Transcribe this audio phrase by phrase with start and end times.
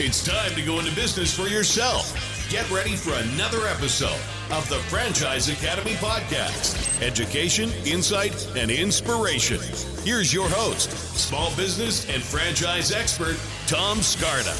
[0.00, 2.18] It's time to go into business for yourself.
[2.50, 4.18] Get ready for another episode
[4.50, 9.60] of the Franchise Academy podcast education, insight, and inspiration.
[10.02, 13.38] Here's your host, small business and franchise expert,
[13.68, 14.52] Tom Scarda.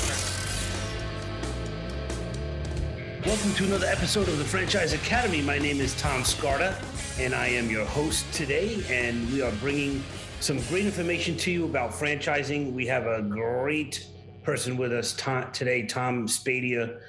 [3.27, 5.43] Welcome to another episode of the Franchise Academy.
[5.43, 6.77] My name is Tom Scarda,
[7.19, 8.85] and I am your host today.
[8.89, 10.05] And we are bringing
[10.39, 12.73] some great information to you about franchising.
[12.73, 14.07] We have a great
[14.45, 15.13] person with us
[15.53, 17.01] today, Tom Spadea,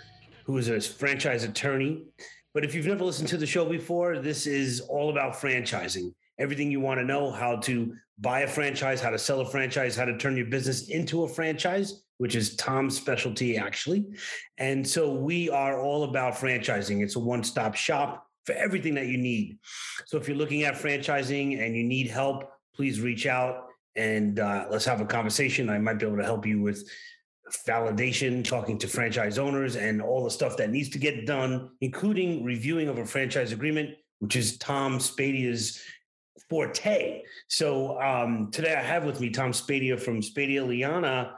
[0.45, 2.03] who is a franchise attorney.
[2.53, 6.13] But if you've never listened to the show before, this is all about franchising.
[6.39, 9.95] Everything you want to know how to buy a franchise, how to sell a franchise,
[9.95, 14.05] how to turn your business into a franchise, which is Tom's specialty, actually.
[14.57, 17.03] And so we are all about franchising.
[17.03, 19.57] It's a one stop shop for everything that you need.
[20.05, 23.65] So if you're looking at franchising and you need help, please reach out
[23.97, 25.69] and uh, let's have a conversation.
[25.69, 26.87] I might be able to help you with
[27.67, 32.43] validation, talking to franchise owners, and all the stuff that needs to get done, including
[32.43, 35.81] reviewing of a franchise agreement, which is Tom Spadea's
[36.49, 37.23] forte.
[37.47, 41.31] So um, today I have with me Tom Spadea from Spadea Lignana.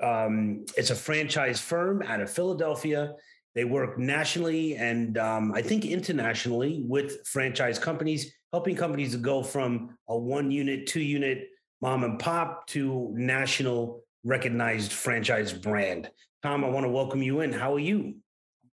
[0.00, 3.14] Um, it's a franchise firm out of Philadelphia.
[3.54, 9.42] They work nationally and um, I think internationally with franchise companies, helping companies to go
[9.42, 11.48] from a one unit, two unit
[11.80, 16.10] mom and pop to national recognized franchise brand.
[16.42, 17.52] Tom, I want to welcome you in.
[17.52, 18.16] How are you?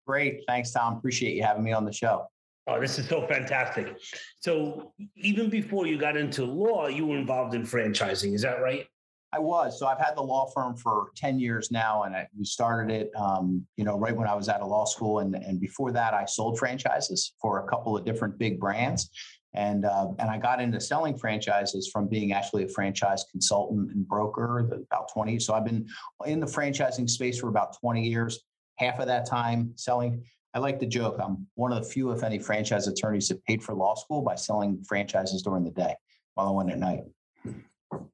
[0.06, 0.42] Great.
[0.48, 0.98] Thanks, Tom.
[0.98, 2.28] Appreciate you having me on the show.
[2.68, 3.98] Oh, this is so fantastic.
[4.40, 8.34] So, even before you got into law, you were involved in franchising.
[8.34, 8.88] Is that right?
[9.36, 9.78] I was.
[9.78, 13.12] So I've had the law firm for 10 years now, and I, we started it,
[13.18, 15.20] um, you know, right when I was out of law school.
[15.20, 19.10] And, and before that, I sold franchises for a couple of different big brands.
[19.56, 24.08] And, uh, and I got into selling franchises from being actually a franchise consultant and
[24.08, 25.40] broker about 20.
[25.40, 25.88] So I've been
[26.26, 28.44] in the franchising space for about 20 years,
[28.78, 30.24] half of that time selling.
[30.54, 33.64] I like to joke, I'm one of the few, if any, franchise attorneys that paid
[33.64, 35.96] for law school by selling franchises during the day
[36.36, 37.04] while I went at night.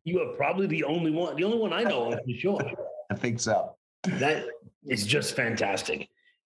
[0.04, 2.62] You are probably the only one, the only one I know of for sure.
[3.12, 3.76] I think so.
[4.04, 4.46] That
[4.86, 6.10] is just fantastic.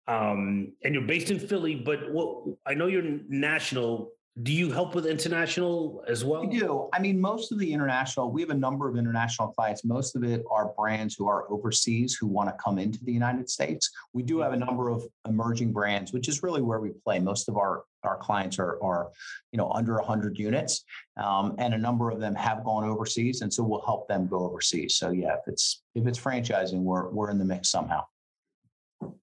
[0.06, 4.10] Um, and you're based in Philly, but what I know you're national
[4.42, 6.46] do you help with international as well?
[6.46, 6.88] We do.
[6.92, 9.84] I mean, most of the international, we have a number of international clients.
[9.84, 13.50] Most of it are brands who are overseas who want to come into the United
[13.50, 13.90] States.
[14.12, 17.18] We do have a number of emerging brands, which is really where we play.
[17.18, 19.08] Most of our our clients are, are
[19.50, 20.84] you know, under 100 units,
[21.16, 24.38] um, and a number of them have gone overseas, and so we'll help them go
[24.44, 24.94] overseas.
[24.94, 28.04] So yeah, if it's if it's franchising, we're we're in the mix somehow.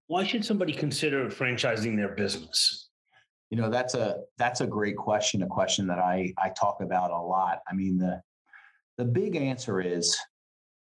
[0.07, 2.84] Why should somebody consider franchising their business?
[3.49, 7.11] You know, that's a that's a great question, a question that I I talk about
[7.11, 7.59] a lot.
[7.69, 8.21] I mean, the
[8.97, 10.17] the big answer is,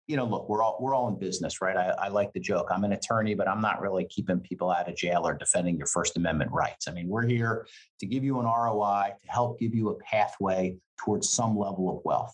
[0.07, 1.75] you know, look, we're all we're all in business, right?
[1.75, 2.67] I, I like the joke.
[2.71, 5.87] I'm an attorney, but I'm not really keeping people out of jail or defending your
[5.87, 6.87] First Amendment rights.
[6.87, 7.67] I mean, we're here
[7.99, 12.03] to give you an ROI, to help give you a pathway towards some level of
[12.05, 12.33] wealth.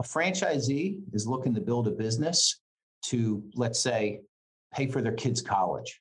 [0.00, 2.60] A franchisee is looking to build a business
[3.06, 4.20] to, let's say,
[4.74, 6.00] pay for their kids' college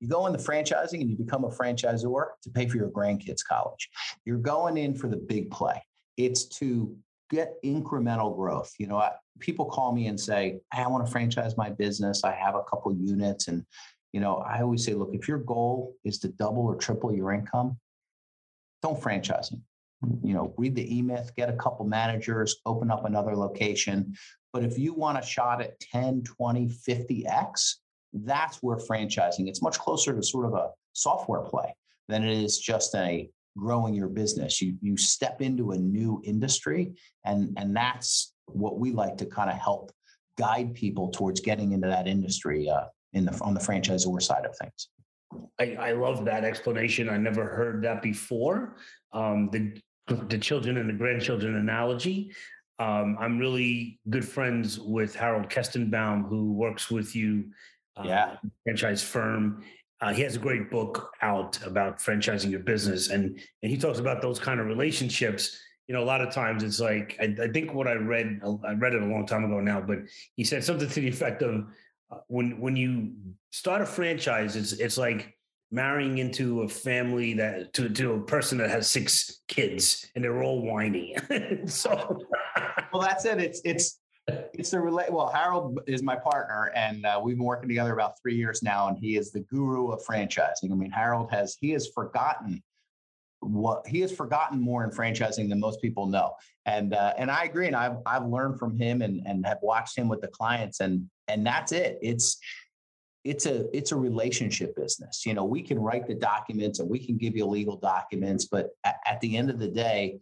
[0.00, 3.88] you go into franchising and you become a franchisor to pay for your grandkids' college.
[4.24, 5.82] You're going in for the big play.
[6.16, 6.96] It's to
[7.30, 8.72] get incremental growth.
[8.78, 12.24] You know, I, people call me and say, hey, I want to franchise my business.
[12.24, 13.48] I have a couple units.
[13.48, 13.64] And,
[14.12, 17.32] you know, I always say, look, if your goal is to double or triple your
[17.32, 17.78] income,
[18.82, 19.62] don't franchise them.
[20.22, 24.14] You know, read the e-myth, get a couple managers, open up another location.
[24.52, 27.74] But if you want a shot at 10, 20, 50x,
[28.12, 31.74] that's where franchising, it's much closer to sort of a software play
[32.08, 34.60] than it is just a growing your business.
[34.60, 36.92] You you step into a new industry
[37.24, 39.92] and and that's what we like to kind of help
[40.38, 44.56] guide people towards getting into that industry uh, in the on the franchisor side of
[44.56, 44.88] things.
[45.58, 47.08] I, I love that explanation.
[47.08, 48.76] I never heard that before.
[49.12, 49.80] Um, the
[50.28, 52.32] the children and the grandchildren analogy.
[52.78, 57.50] Um, I'm really good friends with Harold Kestenbaum, who works with you
[58.04, 58.24] yeah.
[58.24, 59.64] Uh, franchise firm.
[60.00, 63.98] Uh, he has a great book out about franchising your business, and and he talks
[63.98, 65.58] about those kind of relationships.
[65.86, 68.72] You know, a lot of times it's like I, I think what I read, I
[68.72, 69.98] read it a long time ago now, but
[70.36, 71.66] he said something to the effect of
[72.10, 73.12] uh, when when you
[73.50, 75.36] start a franchise, it's it's like
[75.70, 80.42] marrying into a family that to to a person that has six kids and they're
[80.42, 81.16] all whiny.
[81.66, 82.18] so,
[82.92, 83.40] well, that's it.
[83.40, 83.98] It's it's
[84.28, 85.12] it's a relate.
[85.12, 88.88] Well, Harold is my partner, and uh, we've been working together about three years now,
[88.88, 90.70] and he is the guru of franchising.
[90.70, 92.62] I mean, Harold has he has forgotten
[93.40, 96.34] what he has forgotten more in franchising than most people know,
[96.66, 99.98] and uh, and I agree, and I've I've learned from him and and have watched
[99.98, 101.98] him with the clients, and and that's it.
[102.00, 102.38] It's
[103.24, 105.26] it's a it's a relationship business.
[105.26, 108.70] You know, we can write the documents and we can give you legal documents, but
[108.84, 110.20] at, at the end of the day,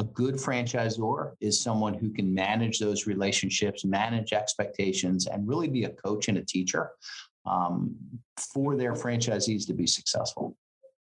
[0.00, 5.84] a good franchisor is someone who can manage those relationships, manage expectations, and really be
[5.84, 6.92] a coach and a teacher
[7.44, 7.94] um,
[8.54, 10.56] for their franchisees to be successful.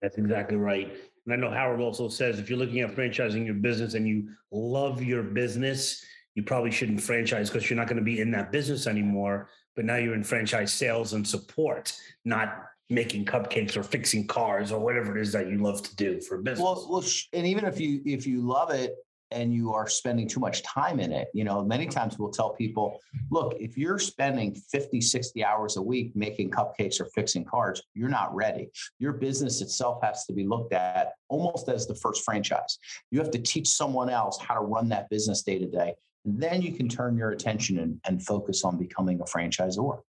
[0.00, 0.92] That's exactly right.
[1.24, 4.28] And I know Howard also says if you're looking at franchising your business and you
[4.52, 6.04] love your business,
[6.36, 9.48] you probably shouldn't franchise because you're not going to be in that business anymore.
[9.74, 11.92] But now you're in franchise sales and support,
[12.24, 16.20] not making cupcakes or fixing cars or whatever it is that you love to do
[16.20, 16.62] for business.
[16.62, 18.94] Well, well, and even if you if you love it
[19.32, 22.50] and you are spending too much time in it, you know, many times we'll tell
[22.50, 23.00] people,
[23.30, 28.08] look, if you're spending 50, 60 hours a week making cupcakes or fixing cars, you're
[28.08, 28.70] not ready.
[29.00, 32.78] Your business itself has to be looked at almost as the first franchise.
[33.10, 35.94] You have to teach someone else how to run that business day to day.
[36.24, 40.00] And then you can turn your attention and, and focus on becoming a franchisor.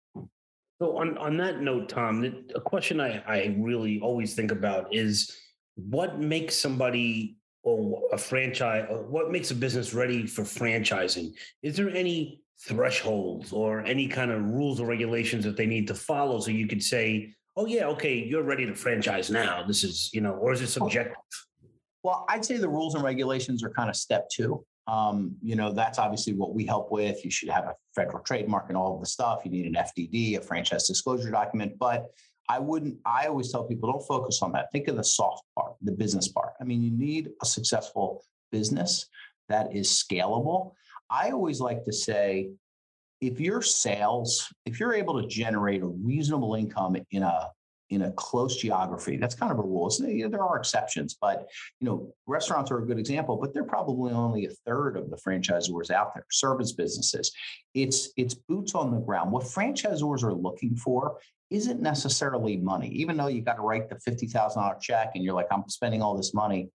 [0.80, 5.36] So on, on that note, Tom, a question I, I really always think about is
[5.74, 11.32] what makes somebody or a franchise, what makes a business ready for franchising?
[11.62, 15.94] Is there any thresholds or any kind of rules or regulations that they need to
[15.94, 19.64] follow so you could say, oh yeah, okay, you're ready to franchise now.
[19.66, 21.16] This is, you know, or is it subjective?
[22.04, 24.64] Well, I'd say the rules and regulations are kind of step two.
[24.88, 27.22] Um, you know, that's obviously what we help with.
[27.22, 29.42] You should have a federal trademark and all of the stuff.
[29.44, 31.78] You need an FDD, a franchise disclosure document.
[31.78, 32.06] But
[32.48, 34.72] I wouldn't, I always tell people don't focus on that.
[34.72, 36.54] Think of the soft part, the business part.
[36.58, 39.06] I mean, you need a successful business
[39.50, 40.72] that is scalable.
[41.10, 42.50] I always like to say,
[43.20, 47.50] if your sales, if you're able to generate a reasonable income in a
[47.90, 49.16] in a close geography.
[49.16, 49.90] That's kind of a rule.
[49.98, 51.48] You know, there are exceptions, but
[51.80, 55.16] you know, restaurants are a good example, but they're probably only a third of the
[55.16, 56.26] franchisors out there.
[56.30, 57.32] Service businesses,
[57.74, 59.32] it's it's boots on the ground.
[59.32, 61.18] What franchisors are looking for
[61.50, 65.24] isn't necessarily money, even though you got to write the fifty thousand dollar check and
[65.24, 66.68] you're like, I'm spending all this money.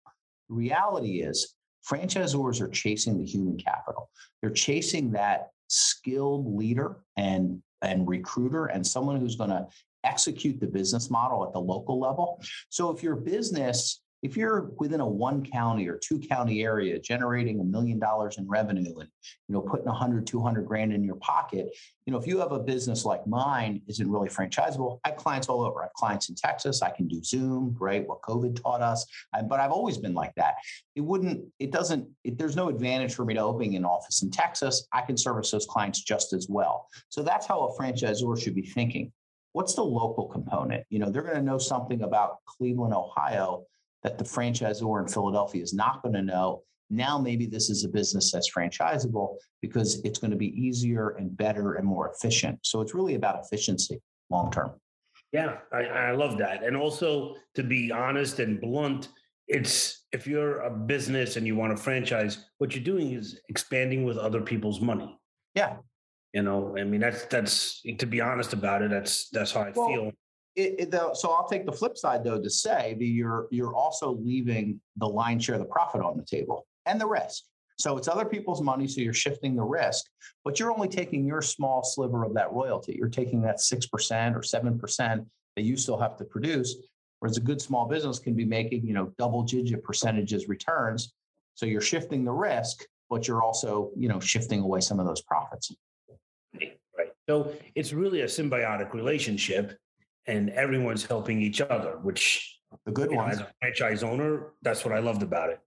[0.49, 1.55] The reality is,
[1.87, 4.09] franchisors are chasing the human capital.
[4.41, 9.67] They're chasing that skilled leader and and recruiter and someone who's going to
[10.03, 12.41] execute the business model at the local level.
[12.69, 17.59] So if your business, if you're within a one county or two county area generating
[17.59, 19.09] a million dollars in revenue and
[19.47, 21.67] you know putting 100 200 grand in your pocket
[22.05, 24.99] you know if you have a business like mine isn't really franchisable?
[25.03, 25.81] I have clients all over.
[25.81, 26.81] I have clients in texas.
[26.81, 29.05] I can do zoom right what covid taught us.
[29.47, 30.55] But i've always been like that.
[30.95, 34.31] It wouldn't it doesn't it, there's no advantage for me to opening an office in
[34.31, 34.87] texas.
[34.93, 36.87] I can service those clients just as well.
[37.09, 39.11] So that's how a franchisor should be thinking
[39.53, 40.83] what's the local component?
[40.89, 43.63] You know, they're going to know something about Cleveland, Ohio
[44.03, 46.63] that the franchisor in Philadelphia is not going to know.
[46.89, 51.35] Now, maybe this is a business that's franchisable because it's going to be easier and
[51.35, 52.59] better and more efficient.
[52.63, 54.73] So it's really about efficiency long term.
[55.31, 56.63] Yeah, I, I love that.
[56.63, 59.09] And also, to be honest and blunt,
[59.47, 64.03] it's if you're a business and you want to franchise, what you're doing is expanding
[64.03, 65.17] with other people's money.
[65.55, 65.77] Yeah,
[66.33, 68.89] you know, I mean, that's that's to be honest about it.
[68.89, 70.11] That's that's how I well, feel.
[70.55, 73.75] It, it, though, so I'll take the flip side though to say that you're you're
[73.75, 77.43] also leaving the line share of the profit on the table and the risk.
[77.77, 80.05] So it's other people's money, so you're shifting the risk,
[80.43, 82.95] but you're only taking your small sliver of that royalty.
[82.97, 85.25] You're taking that six percent or seven percent
[85.55, 86.75] that you still have to produce,
[87.19, 91.13] whereas a good small business can be making you know double digit percentages returns.
[91.53, 95.21] So you're shifting the risk, but you're also you know shifting away some of those
[95.21, 95.71] profits.
[96.53, 97.11] Right.
[97.27, 99.77] So it's really a symbiotic relationship
[100.27, 104.93] and everyone's helping each other, which the good one as a franchise owner, that's what
[104.93, 105.59] I loved about it.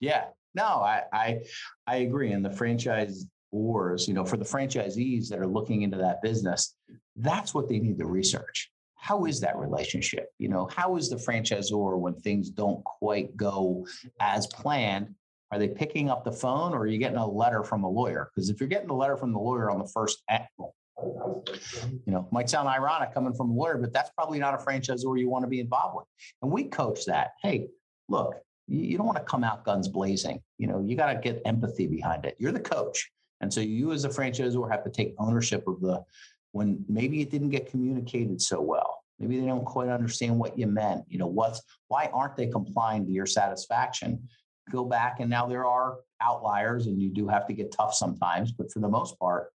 [0.00, 0.26] Yeah.
[0.54, 1.40] No, I I
[1.86, 2.32] I agree.
[2.32, 6.76] And the franchise wars, you know, for the franchisees that are looking into that business,
[7.16, 8.70] that's what they need to research.
[8.96, 10.28] How is that relationship?
[10.38, 13.86] You know, how is the franchisor when things don't quite go
[14.20, 15.14] as planned?
[15.54, 18.28] Are they picking up the phone or are you getting a letter from a lawyer?
[18.34, 22.26] Because if you're getting a letter from the lawyer on the first act, you know,
[22.32, 25.44] might sound ironic coming from a lawyer, but that's probably not a franchisor you want
[25.44, 26.06] to be involved with.
[26.42, 27.34] And we coach that.
[27.40, 27.68] Hey,
[28.08, 28.34] look,
[28.66, 30.42] you don't want to come out guns blazing.
[30.58, 32.34] You know, you got to get empathy behind it.
[32.40, 33.08] You're the coach.
[33.40, 36.02] And so you as a franchisor have to take ownership of the
[36.50, 39.04] when maybe it didn't get communicated so well.
[39.20, 41.04] Maybe they don't quite understand what you meant.
[41.06, 44.28] You know, what's why aren't they complying to your satisfaction?
[44.70, 48.52] Go back and now there are outliers and you do have to get tough sometimes
[48.52, 49.52] but for the most part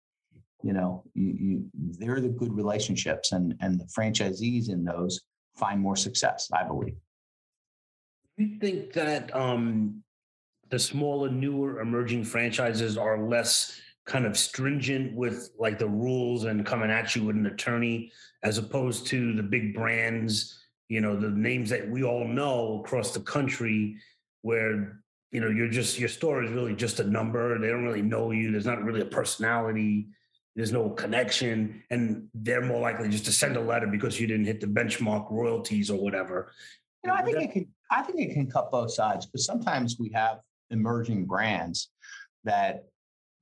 [0.62, 1.64] you know you, you
[1.98, 5.20] they're the good relationships and and the franchisees in those
[5.56, 6.96] find more success i believe.
[8.36, 10.02] You think that um
[10.70, 16.66] the smaller newer emerging franchises are less kind of stringent with like the rules and
[16.66, 20.58] coming at you with an attorney as opposed to the big brands,
[20.88, 23.96] you know, the names that we all know across the country
[24.44, 25.00] where
[25.32, 27.58] you know you're just your store is really just a number.
[27.58, 28.52] They don't really know you.
[28.52, 30.08] There's not really a personality.
[30.54, 31.82] There's no connection.
[31.90, 35.30] And they're more likely just to send a letter because you didn't hit the benchmark
[35.30, 36.52] royalties or whatever.
[37.02, 39.96] You know i think it can i think it can cut both sides because sometimes
[39.98, 40.38] we have
[40.70, 41.90] emerging brands
[42.44, 42.84] that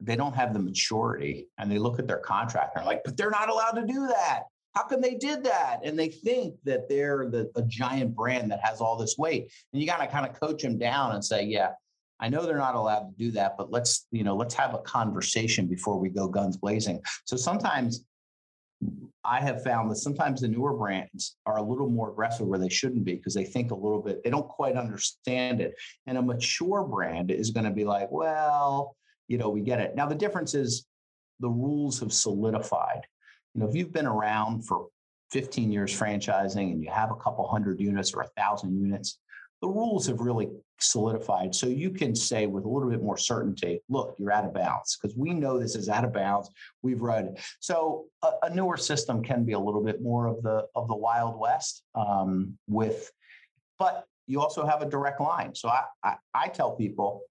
[0.00, 3.16] they don't have the maturity and they look at their contract and they're like but
[3.16, 4.42] they're not allowed to do that
[4.75, 5.81] how come they did that?
[5.85, 9.52] And they think that they're the, a giant brand that has all this weight.
[9.73, 11.73] And you got to kind of coach them down and say, yeah,
[12.21, 14.79] I know they're not allowed to do that, but let's, you know, let's have a
[14.79, 17.00] conversation before we go guns blazing.
[17.25, 18.05] So sometimes
[19.25, 22.69] I have found that sometimes the newer brands are a little more aggressive where they
[22.69, 25.75] shouldn't be because they think a little bit, they don't quite understand it.
[26.07, 28.97] And a mature brand is going to be like, well,
[29.29, 29.95] you know, we get it.
[29.95, 30.87] Now, the difference is
[31.41, 33.07] the rules have solidified
[33.54, 34.88] you know, if you've been around for
[35.30, 39.18] 15 years franchising and you have a couple hundred units or a thousand units,
[39.62, 41.54] the rules have really solidified.
[41.54, 44.99] So you can say with a little bit more certainty, look, you're out of bounds
[45.00, 46.50] because we know this is out of bounds.
[46.82, 47.40] We've read it.
[47.61, 50.97] So a, a, newer system can be a little bit more of the of the
[50.97, 53.11] wild west um, with,
[53.78, 55.54] but you also have a direct line.
[55.54, 57.23] So I, I, I tell people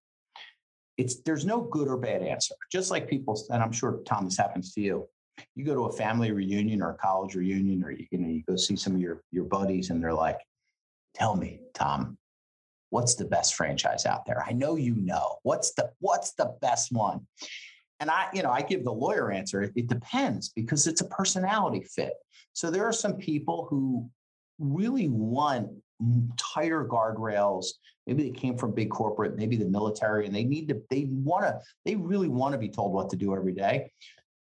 [0.98, 2.56] it's there's no good or bad answer.
[2.72, 5.08] Just like people, and I'm sure Tom, this happens to you
[5.56, 8.44] you go to a family reunion or a college reunion, or you, you know, you
[8.48, 10.40] go see some of your your buddies, and they're like,
[11.14, 12.18] "Tell me, Tom,
[12.90, 14.44] what's the best franchise out there?
[14.46, 15.38] I know you know.
[15.44, 17.28] What's the what's the best one?"
[18.00, 19.62] And I, you know, I give the lawyer answer.
[19.62, 22.14] It, it depends because it's a personality fit.
[22.54, 24.10] So there are some people who
[24.58, 25.70] really want
[26.36, 27.68] tighter guardrails.
[28.08, 31.46] Maybe they came from big corporate, maybe the military, and they need to, they want
[31.46, 33.92] to, they really want to be told what to do every day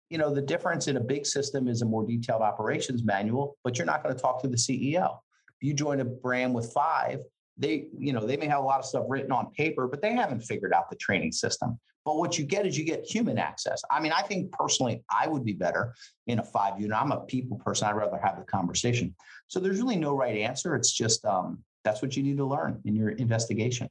[0.10, 3.78] you know, the difference in a big system is a more detailed operations manual, but
[3.78, 5.18] you're not going to talk to the CEO.
[5.62, 7.20] You join a brand with five,
[7.58, 10.14] they, you know, they may have a lot of stuff written on paper, but they
[10.14, 11.80] haven't figured out the training system.
[12.04, 13.82] But what you get is you get human access.
[13.90, 15.96] I mean, I think personally, I would be better
[16.28, 16.96] in a five unit.
[16.96, 17.88] I'm a people person.
[17.88, 19.16] I'd rather have the conversation.
[19.48, 20.76] So there's really no right answer.
[20.76, 23.90] It's just um, that's what you need to learn in your investigation.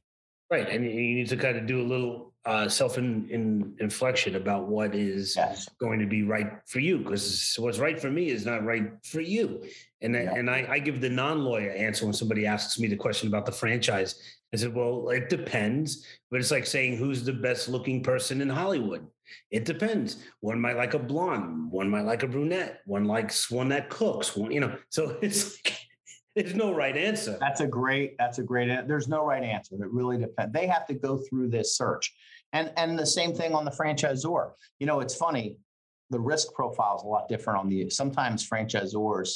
[0.49, 4.35] Right, and you need to kind of do a little uh, self in, in, inflection
[4.35, 5.67] about what is yes.
[5.79, 9.21] going to be right for you, because what's right for me is not right for
[9.21, 9.63] you.
[10.01, 10.31] And yeah.
[10.31, 13.27] I, and I, I give the non lawyer answer when somebody asks me the question
[13.27, 14.21] about the franchise.
[14.53, 18.49] I said, well, it depends, but it's like saying who's the best looking person in
[18.49, 19.07] Hollywood.
[19.49, 20.23] It depends.
[20.39, 24.35] One might like a blonde, one might like a brunette, one likes one that cooks.
[24.35, 25.77] One, you know, so it's like
[26.35, 27.37] there's no right answer.
[27.39, 28.17] That's a great.
[28.17, 28.67] That's a great.
[28.87, 29.75] There's no right answer.
[29.75, 30.53] It really depends.
[30.53, 32.13] They have to go through this search,
[32.53, 34.51] and and the same thing on the franchisor.
[34.79, 35.57] You know, it's funny.
[36.11, 37.89] The risk profile is a lot different on the.
[37.89, 39.29] Sometimes franchisors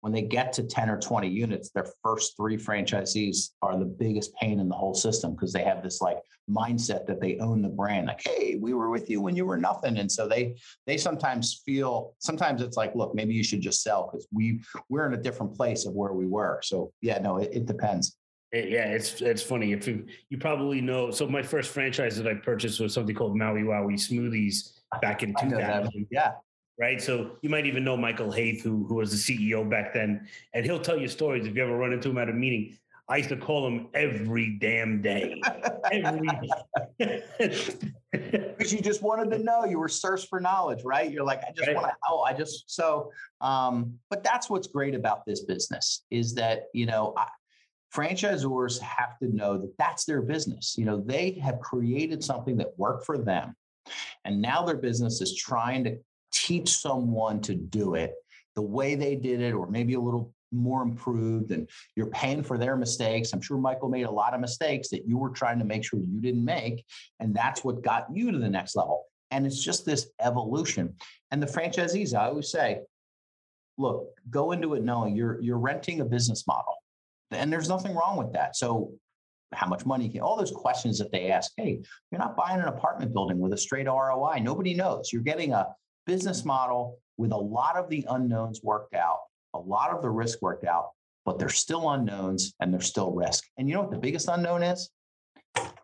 [0.00, 4.34] when they get to 10 or 20 units, their first three franchisees are the biggest
[4.34, 6.18] pain in the whole system because they have this like
[6.48, 8.06] mindset that they own the brand.
[8.06, 9.98] Like, hey, we were with you when you were nothing.
[9.98, 10.56] And so they
[10.86, 15.06] they sometimes feel sometimes it's like, look, maybe you should just sell because we we're
[15.06, 16.60] in a different place of where we were.
[16.62, 18.16] So yeah, no, it, it depends.
[18.52, 19.72] Yeah, it's it's funny.
[19.72, 23.36] If you, you probably know, so my first franchise that I purchased was something called
[23.36, 26.08] Maui Wowi Smoothies back in 2000.
[26.10, 26.32] Yeah,
[26.78, 27.00] right?
[27.00, 30.64] So you might even know Michael Haith, who who was the CEO back then, and
[30.64, 32.76] he'll tell you stories if you ever run into him at a meeting.
[33.08, 35.40] I used to call him every damn day.
[35.92, 36.28] every
[38.12, 39.64] Because you just wanted to know.
[39.64, 41.10] You were thirst for knowledge, right?
[41.10, 41.76] You're like, I just right.
[41.76, 46.34] want to Oh, I just so um, but that's what's great about this business is
[46.34, 47.26] that, you know, I,
[47.94, 50.76] franchisors have to know that that's their business.
[50.78, 53.54] You know, they have created something that worked for them.
[54.24, 55.98] And now their business is trying to
[56.32, 58.14] teach someone to do it
[58.54, 62.58] the way they did it, or maybe a little more improved, and you're paying for
[62.58, 63.32] their mistakes.
[63.32, 66.00] I'm sure Michael made a lot of mistakes that you were trying to make sure
[66.00, 66.84] you didn't make.
[67.20, 69.04] And that's what got you to the next level.
[69.30, 70.94] And it's just this evolution.
[71.30, 72.80] And the franchisees, I always say,
[73.78, 76.79] look, go into it knowing you're you're renting a business model.
[77.30, 78.56] And there's nothing wrong with that.
[78.56, 78.92] So
[79.52, 81.80] how much money can all those questions that they ask hey
[82.12, 85.66] you're not buying an apartment building with a straight roi nobody knows you're getting a
[86.06, 89.18] business model with a lot of the unknowns worked out,
[89.52, 90.88] a lot of the risk worked out,
[91.26, 93.44] but there's still unknowns and there's still risk.
[93.58, 94.90] And you know what the biggest unknown is?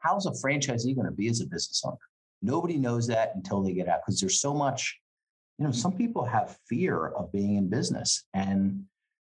[0.00, 1.98] How's a franchisee going to be as a business owner?
[2.40, 4.98] Nobody knows that until they get out because there's so much,
[5.58, 8.82] you know, some people have fear of being in business and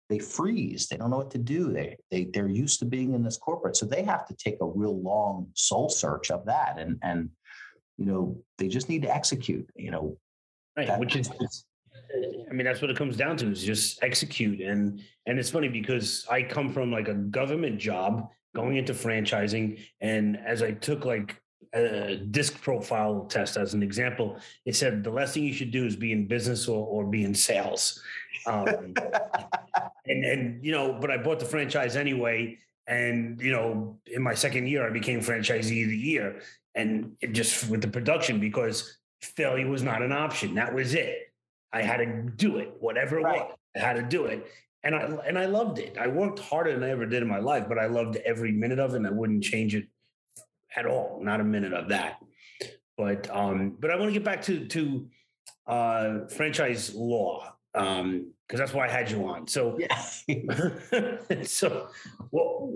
[0.09, 0.87] they freeze.
[0.87, 1.71] They don't know what to do.
[1.71, 3.77] They, they they're used to being in this corporate.
[3.77, 6.79] So they have to take a real long soul search of that.
[6.79, 7.29] And and
[7.97, 10.17] you know, they just need to execute, you know.
[10.75, 11.29] Right, that, which is
[12.49, 14.61] I mean, that's what it comes down to is just execute.
[14.61, 19.79] And and it's funny because I come from like a government job going into franchising.
[20.01, 21.39] And as I took like
[21.73, 25.85] a disc profile test as an example, it said the last thing you should do
[25.85, 28.01] is be in business or, or be in sales.
[28.45, 28.93] Um,
[30.05, 32.57] and and you know, but I bought the franchise anyway.
[32.87, 36.41] And you know, in my second year, I became franchisee of the year,
[36.73, 40.55] and it just with the production because failure was not an option.
[40.55, 41.31] That was it.
[41.71, 43.41] I had to do it, whatever it right.
[43.41, 43.55] was.
[43.75, 44.47] I had to do it.
[44.83, 45.97] And I and I loved it.
[45.99, 48.79] I worked harder than I ever did in my life, but I loved every minute
[48.79, 49.87] of it and I wouldn't change it
[50.75, 51.19] at all.
[51.21, 52.17] Not a minute of that.
[52.97, 55.07] But um, but I want to get back to to
[55.67, 57.53] uh franchise law.
[57.75, 59.47] Um, because that's why I had you on.
[59.47, 60.01] So, yeah.
[61.43, 61.89] so
[62.31, 62.67] what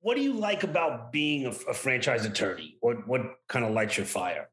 [0.00, 2.76] what do you like about being a, a franchise attorney?
[2.80, 4.50] What what kind of lights your fire?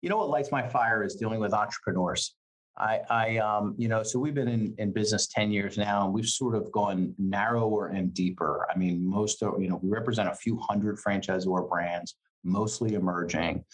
[0.00, 2.34] You know what lights my fire is dealing with entrepreneurs.
[2.76, 6.14] I, I um, you know, so we've been in, in business 10 years now, and
[6.14, 8.66] we've sort of gone narrower and deeper.
[8.72, 13.64] I mean, most of, you know, we represent a few hundred franchisor brands, mostly emerging.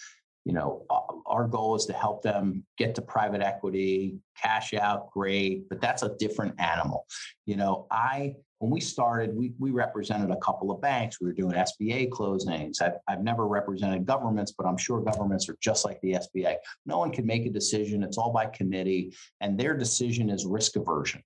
[0.44, 0.84] You know,
[1.26, 6.02] our goal is to help them get to private equity, cash out, great, but that's
[6.02, 7.04] a different animal.
[7.46, 11.20] You know, I when we started, we, we represented a couple of banks.
[11.20, 12.80] We were doing SBA closings.
[12.80, 16.56] I've, I've never represented governments, but I'm sure governments are just like the SBA.
[16.86, 18.02] No one can make a decision.
[18.02, 21.22] It's all by committee, and their decision is risk aversion.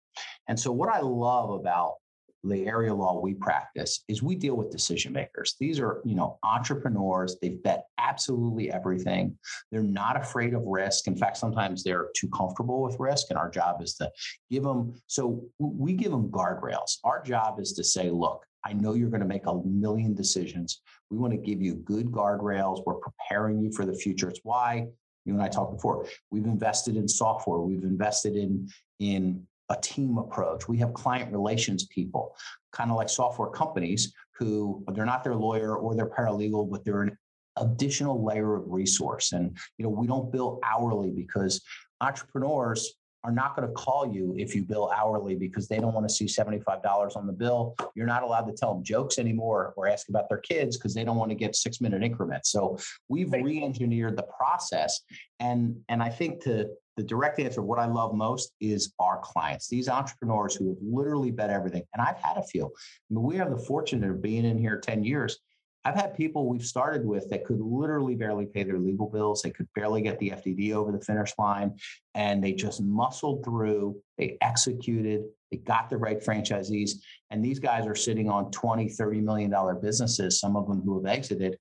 [0.49, 1.95] And so, what I love about
[2.43, 5.57] the area law we practice is we deal with decision makers.
[5.61, 7.37] These are, you know, entrepreneurs.
[7.41, 9.39] They've bet absolutely everything.
[9.71, 11.07] They're not afraid of risk.
[11.07, 14.11] In fact, sometimes they're too comfortable with risk, and our job is to
[14.51, 14.95] give them.
[15.07, 16.99] So we give them guardrails.
[17.05, 20.83] Our job is to say, look, I know you're going to make a million decisions.
[21.11, 22.83] We want to give you good guardrails.
[22.87, 24.29] We're preparing you for the future.
[24.29, 24.87] It's why
[25.25, 26.07] you and I talked before.
[26.31, 27.61] We've invested in software.
[27.61, 28.69] We've invested in
[28.99, 30.69] in a team approach.
[30.69, 32.37] We have client relations people,
[32.73, 37.03] kind of like software companies who they're not their lawyer or their paralegal, but they're
[37.03, 37.17] an
[37.57, 39.33] additional layer of resource.
[39.33, 41.63] And you know, we don't bill hourly because
[42.01, 46.09] entrepreneurs are not going to call you if you bill hourly because they don't want
[46.09, 47.75] to see $75 on the bill.
[47.95, 51.05] You're not allowed to tell them jokes anymore or ask about their kids because they
[51.05, 52.51] don't want to get six minute increments.
[52.51, 52.79] So
[53.09, 55.01] we've re-engineered the process.
[55.39, 59.69] And, and I think to the direct answer, what I love most is our clients,
[59.69, 61.83] these entrepreneurs who have literally bet everything.
[61.95, 62.67] And I've had a few.
[62.67, 65.39] I mean, we have the fortune of being in here 10 years.
[65.85, 69.41] I've had people we've started with that could literally barely pay their legal bills.
[69.43, 71.77] They could barely get the FDD over the finish line.
[72.15, 76.93] And they just muscled through, they executed, they got the right franchisees.
[77.31, 80.97] And these guys are sitting on 20, 30 million dollar businesses, some of them who
[81.03, 81.57] have exited.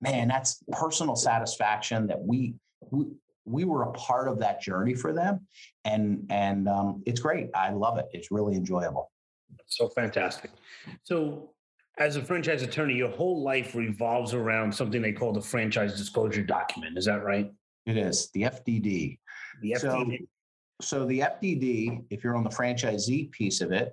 [0.00, 2.54] Man, that's personal satisfaction that we,
[2.90, 3.06] we
[3.44, 5.46] we were a part of that journey for them,
[5.84, 7.48] and and um, it's great.
[7.54, 8.06] I love it.
[8.12, 9.10] It's really enjoyable.
[9.66, 10.50] So fantastic.
[11.02, 11.50] So
[12.00, 16.42] as a franchise attorney, your whole life revolves around something they call the franchise disclosure
[16.42, 16.96] document.
[16.96, 17.52] Is that right?
[17.84, 19.18] It is the FDD.
[19.60, 20.18] The FDD.
[20.80, 23.92] So, so the FDD, if you're on the franchisee piece of it,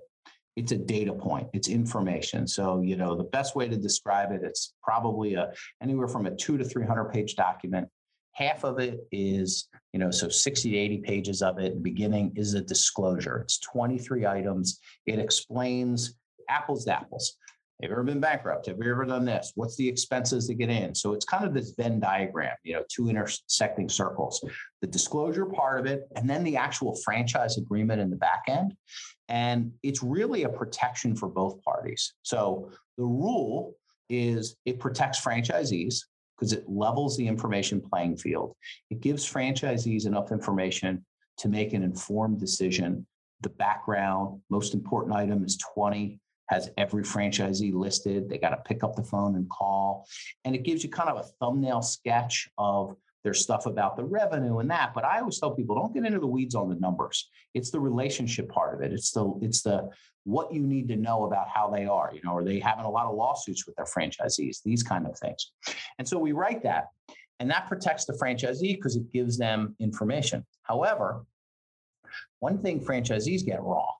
[0.56, 4.42] it's a data point it's information so you know the best way to describe it
[4.44, 5.52] it's probably a
[5.84, 7.88] anywhere from a two to 300 page document
[8.32, 12.56] half of it is you know so 60 to 80 pages of it beginning is
[12.56, 16.16] a disclosure it's 23 items it explains
[16.50, 17.38] apples to apples
[17.82, 18.66] have you ever been bankrupt?
[18.66, 19.52] Have you ever done this?
[19.54, 20.96] What's the expenses to get in?
[20.96, 24.44] So it's kind of this venn diagram you know two intersecting circles.
[24.82, 28.74] The disclosure part of it and then the actual franchise agreement in the back end.
[29.30, 32.14] And it's really a protection for both parties.
[32.24, 33.76] So the rule
[34.10, 36.00] is it protects franchisees
[36.36, 38.56] because it levels the information playing field.
[38.90, 41.06] It gives franchisees enough information
[41.40, 43.06] to make an informed decision.
[43.42, 48.30] The background, most important item is 20, has every franchisee listed.
[48.30, 50.08] They got to pick up the phone and call.
[50.46, 54.60] And it gives you kind of a thumbnail sketch of their stuff about the revenue
[54.60, 54.94] and that.
[54.94, 57.30] But I always tell people don't get into the weeds on the numbers.
[57.54, 58.94] It's the relationship part of it.
[58.94, 59.90] It's the it's the
[60.24, 62.12] what you need to know about how they are.
[62.14, 64.62] You know, are they having a lot of lawsuits with their franchisees?
[64.64, 65.52] These kind of things.
[66.00, 66.86] And so we write that,
[67.40, 70.46] and that protects the franchisee because it gives them information.
[70.62, 71.26] However,
[72.40, 73.92] one thing franchisees get wrong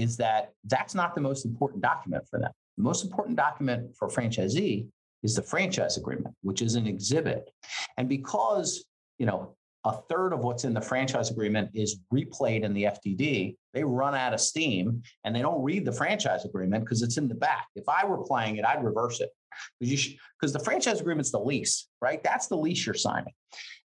[0.00, 2.50] is that that's not the most important document for them.
[2.76, 4.86] The most important document for franchisee
[5.22, 7.50] is the franchise agreement, which is an exhibit.
[7.98, 8.84] And because,
[9.18, 13.56] you know, a third of what's in the franchise agreement is replayed in the FDD,
[13.72, 17.28] they run out of steam and they don't read the franchise agreement because it's in
[17.28, 17.66] the back.
[17.76, 19.30] If I were playing it, I'd reverse it
[19.78, 22.22] because the franchise agreement's the lease, right?
[22.22, 23.34] That's the lease you're signing.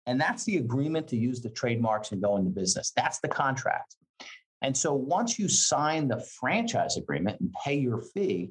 [0.07, 2.93] And that's the agreement to use the trademarks and go into business.
[2.97, 3.97] That's the contract.
[4.63, 8.51] And so once you sign the franchise agreement and pay your fee,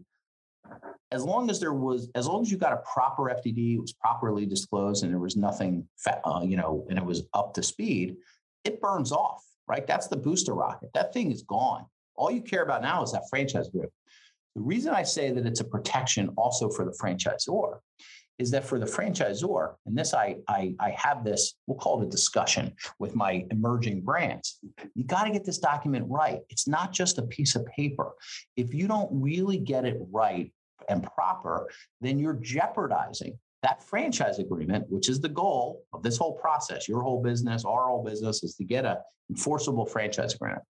[1.11, 3.93] as long as there was, as long as you got a proper FDD, it was
[3.93, 8.17] properly disclosed, and there was nothing, uh, you know, and it was up to speed,
[8.63, 9.85] it burns off, right?
[9.87, 10.89] That's the booster rocket.
[10.93, 11.85] That thing is gone.
[12.15, 13.91] All you care about now is that franchise group.
[14.55, 17.79] The reason I say that it's a protection also for the franchisor
[18.41, 22.07] is that for the franchisor, and this I, I, I have this, we'll call it
[22.07, 24.57] a discussion with my emerging brands.
[24.95, 26.39] You got to get this document right.
[26.49, 28.11] It's not just a piece of paper.
[28.57, 30.51] If you don't really get it right
[30.89, 31.69] and proper,
[32.01, 37.01] then you're jeopardizing that franchise agreement, which is the goal of this whole process, your
[37.01, 40.61] whole business, our whole business is to get a enforceable franchise agreement.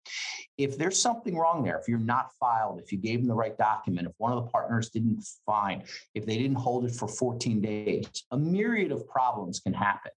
[0.58, 3.56] If there's something wrong there, if you're not filed, if you gave them the right
[3.56, 5.82] document, if one of the partners didn't find,
[6.14, 10.12] if they didn't hold it for 14 days, a myriad of problems can happen.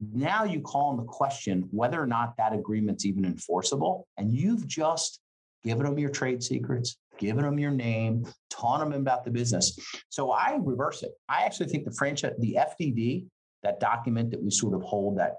[0.00, 4.66] Now you call in the question whether or not that agreement's even enforceable, and you've
[4.66, 5.20] just
[5.64, 9.78] given them your trade secrets, giving them your name, telling them about the business.
[10.08, 11.12] So I reverse it.
[11.28, 13.26] I actually think the franchise, the FDD,
[13.62, 15.36] that document that we sort of hold that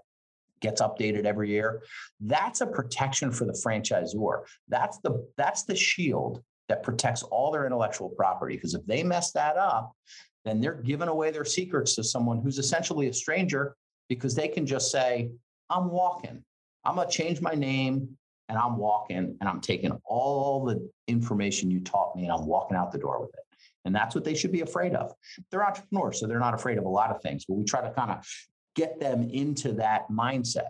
[0.62, 1.82] gets updated every year,
[2.20, 4.44] that's a protection for the franchisor.
[4.68, 8.56] That's the that's the shield that protects all their intellectual property.
[8.56, 9.94] Because if they mess that up,
[10.46, 13.76] then they're giving away their secrets to someone who's essentially a stranger
[14.08, 15.30] because they can just say,
[15.70, 16.44] I'm walking.
[16.86, 18.18] I'm gonna change my name
[18.50, 22.76] and I'm walking and I'm taking all the information you taught me and I'm walking
[22.76, 23.46] out the door with it.
[23.86, 25.14] And that's what they should be afraid of.
[25.50, 27.92] They're entrepreneurs, so they're not afraid of a lot of things, but we try to
[27.92, 28.26] kind of
[28.76, 30.68] get them into that mindset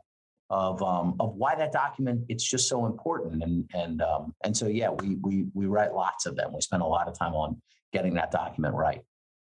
[0.51, 3.43] of um, of why that document it's just so important.
[3.43, 6.53] And and um, and so yeah we we we write lots of them.
[6.53, 7.61] We spend a lot of time on
[7.93, 9.01] getting that document right.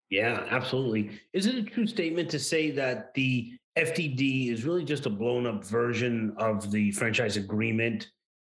[0.10, 1.20] Yeah absolutely.
[1.34, 5.46] Is it a true statement to say that the FDD is really just a blown
[5.46, 8.10] up version of the franchise agreement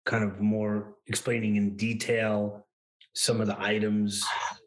[0.06, 2.65] kind of more explaining in detail
[3.13, 4.24] some of the items?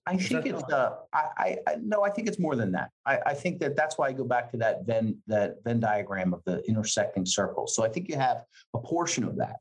[0.07, 2.91] I think it's uh, I, I no, I think it's more than that.
[3.05, 6.33] I, I think that that's why I go back to that Venn that Venn diagram
[6.33, 7.75] of the intersecting circles.
[7.77, 9.57] So I think you have a portion of that.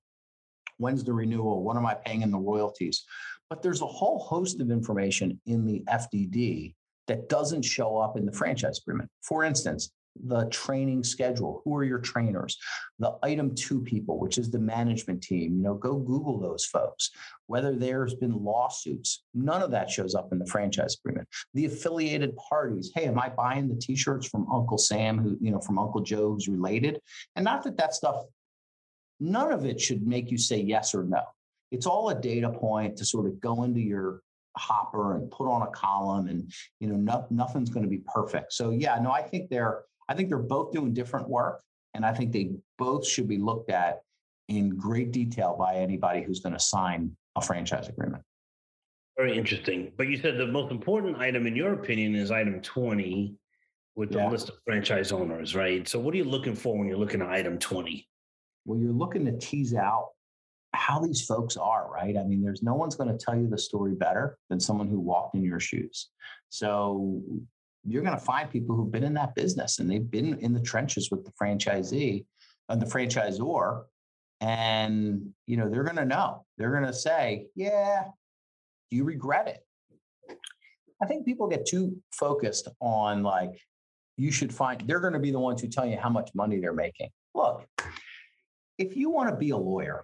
[0.78, 1.64] When's the renewal?
[1.64, 3.04] What am I paying in the royalties?
[3.50, 6.76] But there's a whole host of information in the FDD
[7.08, 9.10] that doesn't show up in the franchise agreement.
[9.22, 9.92] For instance,
[10.26, 11.62] the training schedule.
[11.64, 12.58] Who are your trainers?
[13.00, 15.58] The item two people, which is the management team.
[15.58, 17.12] You know, go Google those folks.
[17.48, 21.28] Whether there's been lawsuits, none of that shows up in the franchise agreement.
[21.54, 22.92] The affiliated parties.
[22.94, 26.34] Hey, am I buying the T-shirts from Uncle Sam, who you know, from Uncle Joe,
[26.34, 27.00] who's related?
[27.36, 28.24] And not that that stuff.
[29.20, 31.24] None of it should make you say yes or no.
[31.72, 34.22] It's all a data point to sort of go into your
[34.58, 38.52] hopper and put on a column and you know no, nothing's going to be perfect
[38.52, 41.62] so yeah no i think they're I think they're both doing different work,
[41.94, 44.02] and I think they both should be looked at
[44.48, 48.24] in great detail by anybody who's going to sign a franchise agreement.
[49.18, 49.92] Very interesting.
[49.98, 53.36] But you said the most important item, in your opinion, is item 20
[53.96, 54.30] with the yeah.
[54.30, 55.88] list of franchise owners, right?
[55.88, 58.08] So, what are you looking for when you're looking at item 20?
[58.66, 60.10] Well, you're looking to tease out
[60.74, 62.16] how these folks are, right?
[62.16, 65.00] I mean, there's no one's going to tell you the story better than someone who
[65.00, 66.10] walked in your shoes.
[66.50, 67.22] So,
[67.88, 70.62] you're going to find people who've been in that business and they've been in the
[70.62, 72.26] trenches with the franchisee
[72.70, 73.84] and the franchisor
[74.42, 76.46] and you know they're going to know.
[76.58, 78.04] They're going to say yeah
[78.90, 80.38] do you regret it?
[81.02, 83.60] I think people get too focused on like
[84.18, 86.60] you should find they're going to be the ones who tell you how much money
[86.60, 87.10] they're making.
[87.34, 87.68] Look
[88.78, 90.04] if you want to be a lawyer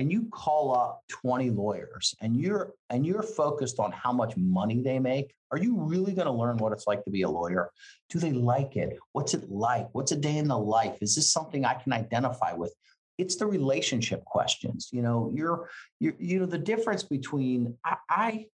[0.00, 4.80] and you call up 20 lawyers and you're and you're focused on how much money
[4.80, 7.70] they make are you really going to learn what it's like to be a lawyer?
[8.08, 8.96] Do they like it?
[9.12, 9.88] What's it like?
[9.92, 10.96] What's a day in the life?
[11.02, 12.72] Is this something i can identify with?
[13.18, 18.46] It's the relationship questions you know you're, you're you know the difference between I, I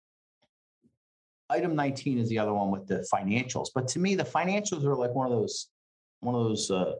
[1.49, 4.97] item 19 is the other one with the financials but to me the financials are
[4.97, 5.69] like one of those
[6.27, 6.95] one of those uh,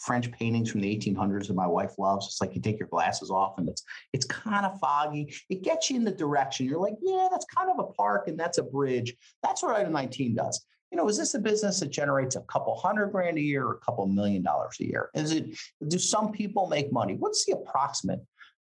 [0.00, 2.26] French paintings from the 1800s that my wife loves.
[2.26, 5.32] It's like you take your glasses off and it's it's kind of foggy.
[5.48, 6.66] It gets you in the direction.
[6.66, 9.14] You're like, yeah, that's kind of a park and that's a bridge.
[9.44, 10.66] That's what item 19 does.
[10.90, 13.74] You know, is this a business that generates a couple hundred grand a year or
[13.74, 15.08] a couple million dollars a year?
[15.14, 15.56] Is it
[15.86, 17.14] do some people make money?
[17.14, 18.20] What's the approximate?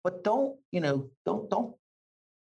[0.02, 1.76] But don't, you know, don't don't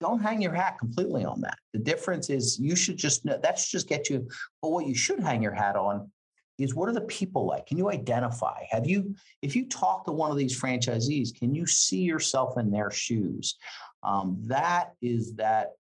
[0.01, 1.59] don't hang your hat completely on that.
[1.73, 4.27] The difference is you should just know that should just get you.
[4.63, 6.11] But what you should hang your hat on
[6.59, 7.65] is what are the people like?
[7.65, 8.63] Can you identify?
[8.69, 12.71] Have you, if you talk to one of these franchisees, can you see yourself in
[12.71, 13.57] their shoes?
[14.03, 15.71] Um, that is that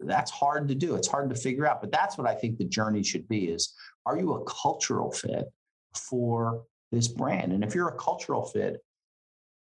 [0.00, 0.96] that's hard to do.
[0.96, 3.74] It's hard to figure out, but that's what I think the journey should be is
[4.06, 5.44] are you a cultural fit
[5.94, 7.52] for this brand.
[7.52, 8.82] And if you're a cultural fit,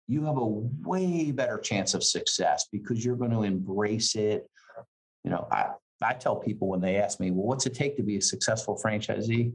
[0.08, 4.50] you have a way better chance of success because you're going to embrace it.
[5.24, 5.70] You know, I,
[6.02, 8.80] I tell people when they ask me, well, what's it take to be a successful
[8.84, 9.54] franchisee?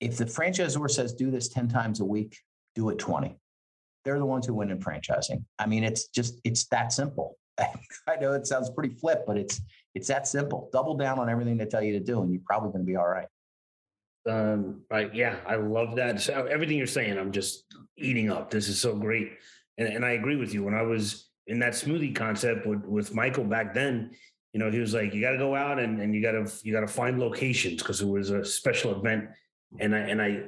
[0.00, 2.38] If the franchisor says do this 10 times a week,
[2.74, 3.36] do it 20.
[4.04, 5.44] They're the ones who win in franchising.
[5.58, 7.36] I mean, it's just, it's that simple.
[8.08, 9.60] I know it sounds pretty flip, but it's
[9.94, 10.70] it's that simple.
[10.72, 12.96] Double down on everything they tell you to do, and you're probably going to be
[12.96, 13.26] all right.
[14.28, 15.12] Um, right.
[15.14, 16.20] Yeah, I love that.
[16.20, 17.64] So everything you're saying, I'm just
[17.96, 18.50] eating up.
[18.50, 19.32] This is so great,
[19.78, 20.62] and and I agree with you.
[20.62, 24.12] When I was in that smoothie concept with with Michael back then,
[24.52, 26.50] you know, he was like, you got to go out and and you got to
[26.62, 29.28] you got to find locations because it was a special event
[29.78, 30.42] and I and I,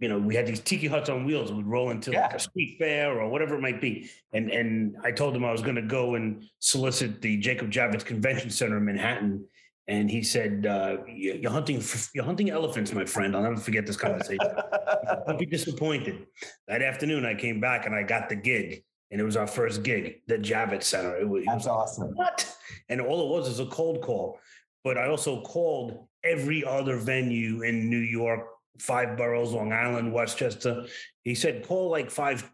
[0.00, 1.50] you know, we had these tiki huts on wheels.
[1.50, 2.22] We'd roll into yeah.
[2.22, 4.10] like a street fair or whatever it might be.
[4.32, 8.04] And and I told him I was going to go and solicit the Jacob Javits
[8.04, 9.46] Convention Center in Manhattan.
[9.88, 11.82] And he said, uh, "You're hunting,
[12.14, 13.34] you're hunting elephants, my friend.
[13.34, 14.46] I'll never forget this conversation.
[15.26, 16.26] Don't be disappointed."
[16.68, 19.82] That afternoon, I came back and I got the gig, and it was our first
[19.82, 21.16] gig, the Javits Center.
[21.16, 22.14] It was, That's awesome.
[22.14, 22.54] What?
[22.88, 24.38] And all it was was a cold call.
[24.84, 28.46] But I also called every other venue in New York,
[28.78, 30.86] five boroughs, Long Island, Westchester.
[31.24, 32.50] He said, call like five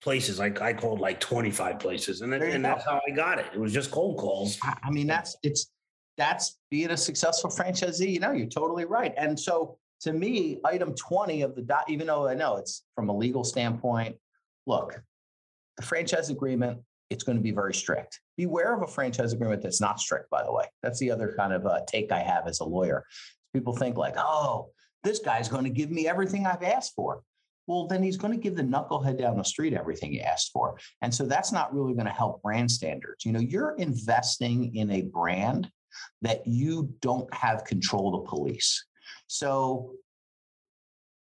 [0.00, 0.38] places.
[0.38, 2.20] Like I called like 25 places.
[2.20, 3.46] And, then, and that's how I got it.
[3.54, 4.58] It was just cold calls.
[4.62, 5.70] I mean, that's it's
[6.16, 8.12] that's being a successful franchisee.
[8.12, 9.14] You know, you're totally right.
[9.16, 13.08] And so to me, item 20 of the dot, even though I know it's from
[13.08, 14.16] a legal standpoint,
[14.66, 15.00] look,
[15.76, 18.20] the franchise agreement, it's going to be very strict.
[18.36, 20.64] Beware of a franchise agreement that's not strict, by the way.
[20.82, 23.04] That's the other kind of uh, take I have as a lawyer.
[23.52, 24.70] People think like, oh,
[25.04, 27.22] this guy's going to give me everything I've asked for.
[27.66, 30.78] Well, then he's going to give the knucklehead down the street everything he asked for.
[31.02, 33.24] And so that's not really going to help brand standards.
[33.24, 35.70] You know, you're investing in a brand
[36.22, 38.86] that you don't have control to police.
[39.26, 39.92] So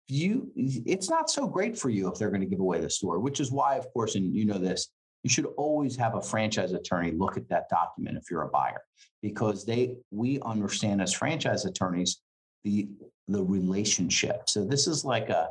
[0.08, 3.20] you it's not so great for you if they're going to give away the store,
[3.20, 4.90] which is why, of course, and you know this,
[5.24, 8.82] you should always have a franchise attorney look at that document if you're a buyer
[9.22, 12.20] because they we understand as franchise attorneys
[12.62, 12.88] the
[13.26, 14.48] the relationship.
[14.48, 15.48] So this is like a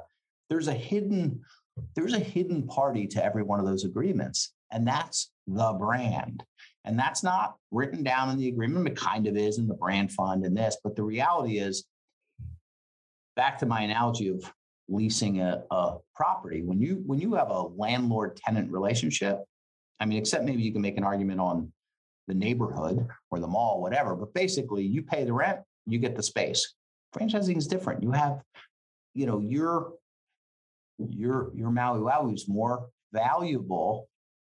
[0.49, 1.41] there's a hidden
[1.95, 6.43] there's a hidden party to every one of those agreements and that's the brand.
[6.85, 10.11] And that's not written down in the agreement it kind of is in the brand
[10.11, 11.85] fund and this but the reality is
[13.35, 14.53] back to my analogy of
[14.87, 19.43] leasing a, a property when you when you have a landlord tenant relationship
[19.99, 21.71] I mean, except maybe you can make an argument on
[22.27, 24.15] the neighborhood or the mall, whatever.
[24.15, 26.73] But basically, you pay the rent, you get the space.
[27.15, 28.01] Franchising is different.
[28.01, 28.41] You have,
[29.13, 29.93] you know, your
[30.97, 34.07] your your Maui Wowi is more valuable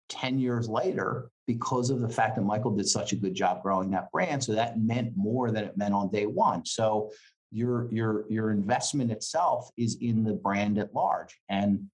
[0.09, 3.91] 10 years later because of the fact that Michael did such a good job growing
[3.91, 4.43] that brand.
[4.43, 6.65] So that meant more than it meant on day one.
[6.65, 7.11] So
[7.51, 11.37] your your your investment itself is in the brand at large.
[11.49, 11.89] And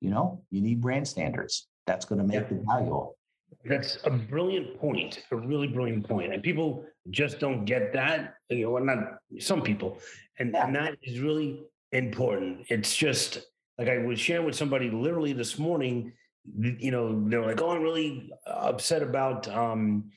[0.00, 2.48] you know, you need brand standards that's going to make yeah.
[2.48, 3.08] the value.
[3.66, 6.34] That's a brilliant point, a really brilliant point.
[6.34, 8.34] And people just don't get that.
[8.50, 9.98] You know, not some people.
[10.38, 10.66] And, yeah.
[10.66, 12.66] and that is really important.
[12.68, 13.46] It's just
[13.78, 16.12] like I was sharing with somebody literally this morning,
[16.58, 20.10] you know, they're like, oh, I'm really upset about um,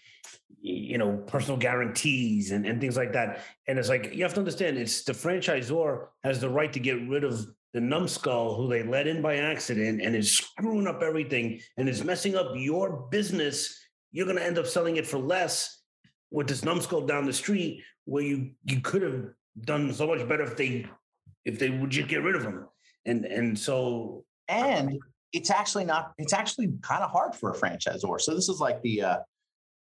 [0.60, 3.42] you know, personal guarantees and, and things like that.
[3.68, 7.08] And it's like you have to understand it's the franchisor has the right to get
[7.08, 11.60] rid of the numbskull who they let in by accident and is screwing up everything
[11.78, 13.80] and is messing up your business,
[14.12, 15.84] you're going to end up selling it for less
[16.32, 19.26] with this numbskull down the street where you you could have
[19.62, 20.88] done so much better if they
[21.46, 22.68] if they would just get rid of them.
[23.06, 24.98] And and so and
[25.32, 28.20] it's actually not it's actually kind of hard for a franchisor.
[28.20, 29.18] So this is like the uh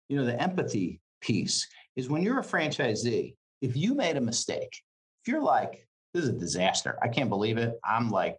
[0.09, 4.83] you know the empathy piece is when you're a franchisee, if you made a mistake,
[5.22, 5.86] if you're like
[6.16, 6.98] this is a disaster.
[7.02, 7.79] I can't believe it.
[7.85, 8.38] I'm like,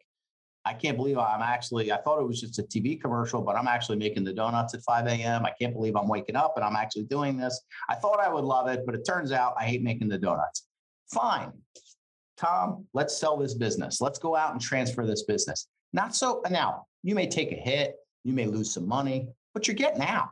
[0.65, 3.67] I can't believe I'm actually, I thought it was just a TV commercial, but I'm
[3.67, 5.45] actually making the donuts at 5 a.m.
[5.45, 7.61] I can't believe I'm waking up and I'm actually doing this.
[7.87, 10.67] I thought I would love it, but it turns out I hate making the donuts.
[11.13, 11.53] Fine.
[12.35, 14.01] Tom, let's sell this business.
[14.01, 15.67] Let's go out and transfer this business.
[15.93, 19.75] Not so now, you may take a hit, you may lose some money, but you're
[19.75, 20.29] getting out.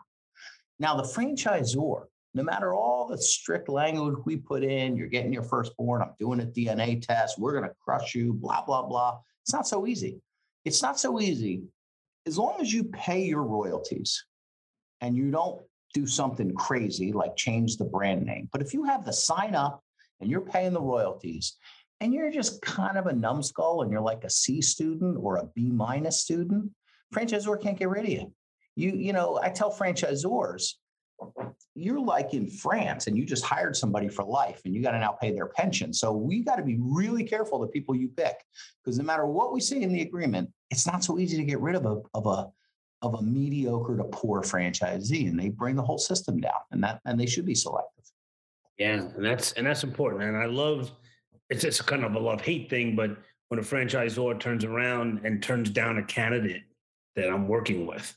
[0.80, 2.06] Now, the franchisor
[2.36, 6.42] no matter all the strict language we put in, you're getting your firstborn, I'm doing
[6.42, 9.20] a DNA test, we're going to crush you, blah, blah, blah.
[9.44, 10.20] It's not so easy.
[10.66, 11.64] It's not so easy.
[12.28, 14.26] As long as you pay your royalties
[15.00, 15.62] and you don't
[15.94, 18.50] do something crazy like change the brand name.
[18.52, 19.82] But if you have the sign up
[20.20, 21.56] and you're paying the royalties
[22.02, 25.46] and you're just kind of a numbskull and you're like a C student or a
[25.56, 26.70] B minus student,
[27.14, 28.34] franchisor can't get rid of you.
[28.76, 30.74] You, you know, I tell franchisors,
[31.76, 35.00] you're like in France and you just hired somebody for life and you got to
[35.00, 35.94] now pay their pension.
[35.94, 38.38] So we got to be really careful the people you pick
[38.84, 41.60] because no matter what we say in the agreement, it's not so easy to get
[41.60, 42.48] rid of a of a
[43.02, 47.02] of a mediocre to poor franchisee and they bring the whole system down and that
[47.06, 48.06] and they should be selective.
[48.78, 50.24] Yeah, and that's and that's important.
[50.24, 50.92] And I love
[51.50, 53.18] it's just kind of a love hate thing, but
[53.50, 56.64] when a franchisor turns around and turns down a candidate
[57.16, 58.16] that I'm working with,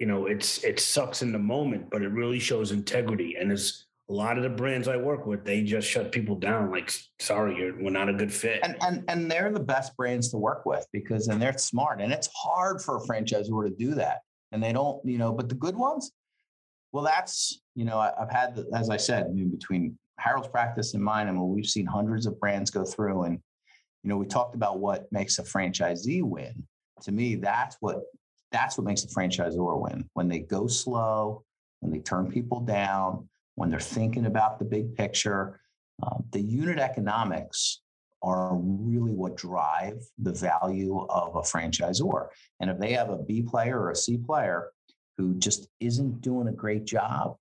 [0.00, 3.36] you know, it's it sucks in the moment, but it really shows integrity.
[3.38, 6.72] And there's a lot of the brands I work with, they just shut people down.
[6.72, 8.60] Like, sorry, you're we're not a good fit.
[8.64, 12.00] And and and they're the best brands to work with because and they're smart.
[12.00, 14.22] And it's hard for a franchisor to do that.
[14.52, 16.10] And they don't, you know, but the good ones,
[16.92, 20.48] well, that's, you know, I, have had, the, as I said, I mean, between Harold's
[20.48, 23.22] practice and mine, I mean, we've seen hundreds of brands go through.
[23.22, 23.38] And,
[24.02, 26.64] you know, we talked about what makes a franchisee win.
[27.02, 28.00] To me, that's what
[28.52, 30.08] that's what makes a franchisor win.
[30.14, 31.44] When they go slow,
[31.80, 35.60] when they turn people down, when they're thinking about the big picture,
[36.02, 37.82] uh, the unit economics
[38.22, 42.28] are really what drive the value of a franchisor.
[42.60, 44.70] And if they have a B player or a C player
[45.16, 47.36] who just isn't doing a great job,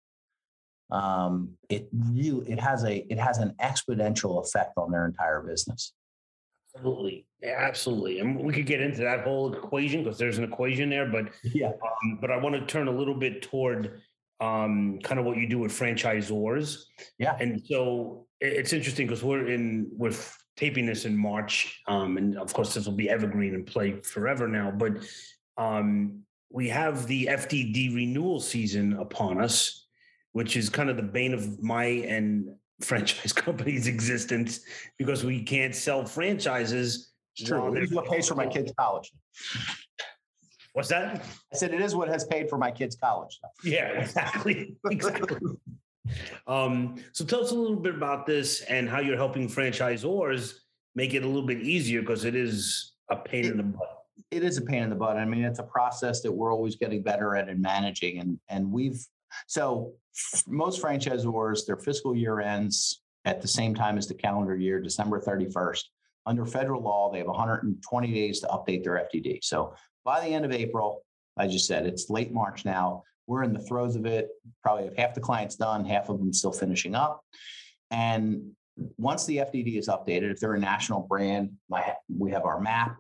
[0.92, 5.94] um, it really it has a it has an exponential effect on their entire business.
[6.80, 11.06] Absolutely, absolutely, and we could get into that whole equation because there's an equation there.
[11.06, 14.02] But yeah, um, but I want to turn a little bit toward
[14.40, 16.84] um, kind of what you do with franchisors.
[17.18, 22.38] Yeah, and so it's interesting because we're in with taping this in March, um, and
[22.38, 24.72] of course this will be evergreen and play forever now.
[24.72, 25.06] But
[25.58, 29.86] um, we have the FDD renewal season upon us,
[30.32, 34.62] which is kind of the bane of my and franchise company's existence
[34.98, 37.12] because we can't sell franchises.
[37.38, 37.76] It's true.
[37.76, 39.12] It is what pays for my kids' college.
[40.74, 41.24] What's that?
[41.54, 43.40] I said it is what has paid for my kids' college.
[43.64, 44.76] Yeah, exactly.
[44.90, 45.38] exactly.
[46.48, 50.54] um, so tell us a little bit about this and how you're helping franchisors
[50.96, 54.00] make it a little bit easier because it is a pain it, in the butt
[54.32, 55.18] it is a pain in the butt.
[55.18, 58.20] I mean, it's a process that we're always getting better at and managing.
[58.20, 59.00] And and we've
[59.48, 59.94] so
[60.48, 65.20] most franchisors, their fiscal year ends at the same time as the calendar year, December
[65.20, 65.84] 31st.
[66.26, 69.40] Under federal law, they have 120 days to update their FDD.
[69.44, 69.74] So
[70.06, 71.04] by the end of April,
[71.38, 73.04] I just said it's late March now.
[73.28, 74.30] We're in the throes of it.
[74.64, 77.22] Probably have half the clients done, half of them still finishing up.
[77.92, 78.52] And
[78.98, 82.98] once the FDD is updated, if they're a national brand, my, we have our map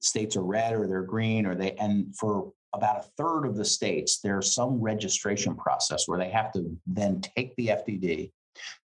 [0.00, 3.64] states are red or they're green or they and for about a third of the
[3.64, 8.30] states there's some registration process where they have to then take the FDD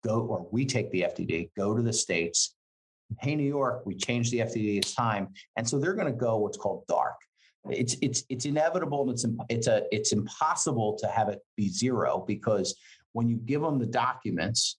[0.04, 2.56] go or we take the FDD go to the states.
[3.20, 5.28] Hey New York we changed the FDD it's time.
[5.56, 7.16] And so they're going to go what's called dark.
[7.70, 12.24] It's it's it's inevitable and it's it's a it's impossible to have it be zero
[12.26, 12.74] because
[13.12, 14.78] when you give them the documents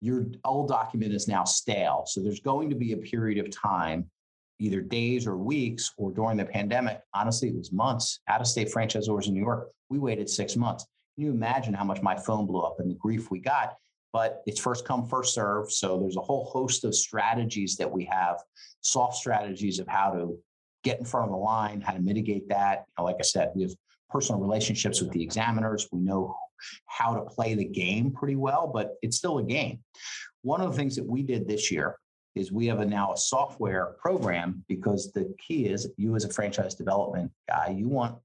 [0.00, 2.04] your old document is now stale.
[2.06, 4.10] So there's going to be a period of time
[4.60, 8.20] either days or weeks, or during the pandemic, honestly, it was months.
[8.28, 10.86] Out of state franchisors in New York, we waited six months.
[11.16, 13.74] Can you imagine how much my phone blew up and the grief we got?
[14.12, 15.72] But it's first come, first serve.
[15.72, 18.36] So there's a whole host of strategies that we have,
[18.82, 20.38] soft strategies of how to
[20.84, 22.84] get in front of the line, how to mitigate that.
[22.86, 23.72] You know, like I said, we have
[24.08, 25.88] personal relationships with the examiners.
[25.92, 26.36] We know
[26.86, 29.80] how to play the game pretty well, but it's still a game.
[30.42, 31.96] One of the things that we did this year
[32.34, 36.32] is we have a now a software program because the key is you as a
[36.32, 38.16] franchise development guy, you want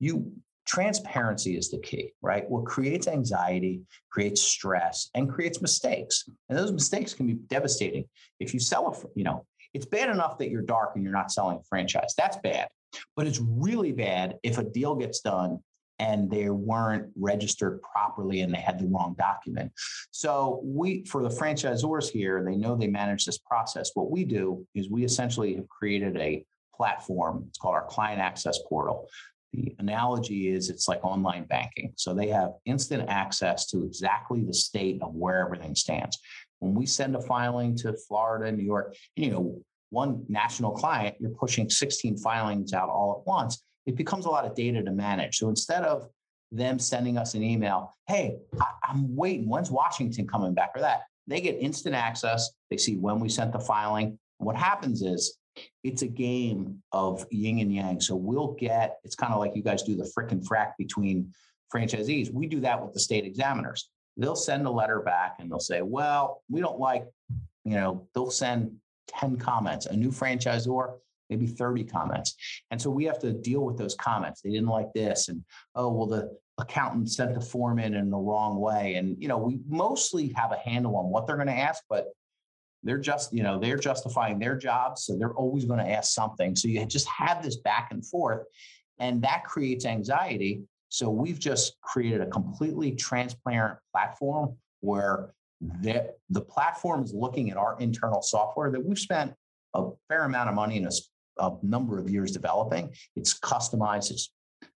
[0.00, 0.32] you
[0.66, 2.48] transparency is the key, right?
[2.48, 6.24] What creates anxiety, creates stress, and creates mistakes.
[6.48, 8.04] And those mistakes can be devastating.
[8.38, 9.44] If you sell a, you know,
[9.74, 12.14] it's bad enough that you're dark and you're not selling a franchise.
[12.16, 12.68] That's bad.
[13.16, 15.60] But it's really bad if a deal gets done
[16.02, 19.70] and they weren't registered properly and they had the wrong document.
[20.10, 23.92] So we, for the franchisors here, they know they manage this process.
[23.94, 27.44] What we do is we essentially have created a platform.
[27.48, 29.08] It's called our client access portal.
[29.52, 31.92] The analogy is it's like online banking.
[31.96, 36.18] So they have instant access to exactly the state of where everything stands.
[36.58, 41.30] When we send a filing to Florida, New York, you know, one national client, you're
[41.30, 45.38] pushing 16 filings out all at once it becomes a lot of data to manage.
[45.38, 46.08] So instead of
[46.50, 49.48] them sending us an email, hey, I, am waiting.
[49.48, 51.02] When's Washington coming back or that?
[51.26, 52.50] They get instant access.
[52.70, 54.18] They see when we sent the filing.
[54.38, 55.38] What happens is
[55.84, 58.00] it's a game of yin and yang.
[58.00, 61.32] So we'll get, it's kind of like you guys do the frick and frack between
[61.74, 62.32] franchisees.
[62.32, 63.90] We do that with the state examiners.
[64.16, 67.04] They'll send a letter back and they'll say, well, we don't like,
[67.64, 68.76] you know, they'll send
[69.08, 69.86] 10 comments.
[69.86, 70.94] A new franchisor,
[71.32, 72.36] maybe 30 comments.
[72.70, 74.42] And so we have to deal with those comments.
[74.42, 75.28] They didn't like this.
[75.28, 75.42] And,
[75.74, 78.96] oh, well, the accountant sent the form in in the wrong way.
[78.96, 82.08] And, you know, we mostly have a handle on what they're going to ask, but
[82.82, 85.04] they're just, you know, they're justifying their jobs.
[85.04, 86.54] So they're always going to ask something.
[86.54, 88.44] So you just have this back and forth,
[88.98, 90.62] and that creates anxiety.
[90.90, 95.32] So we've just created a completely transparent platform where
[95.80, 99.32] the, the platform is looking at our internal software that we've spent
[99.74, 100.92] a fair amount of money and a,
[101.38, 102.92] a number of years developing.
[103.16, 104.32] It's customized, it's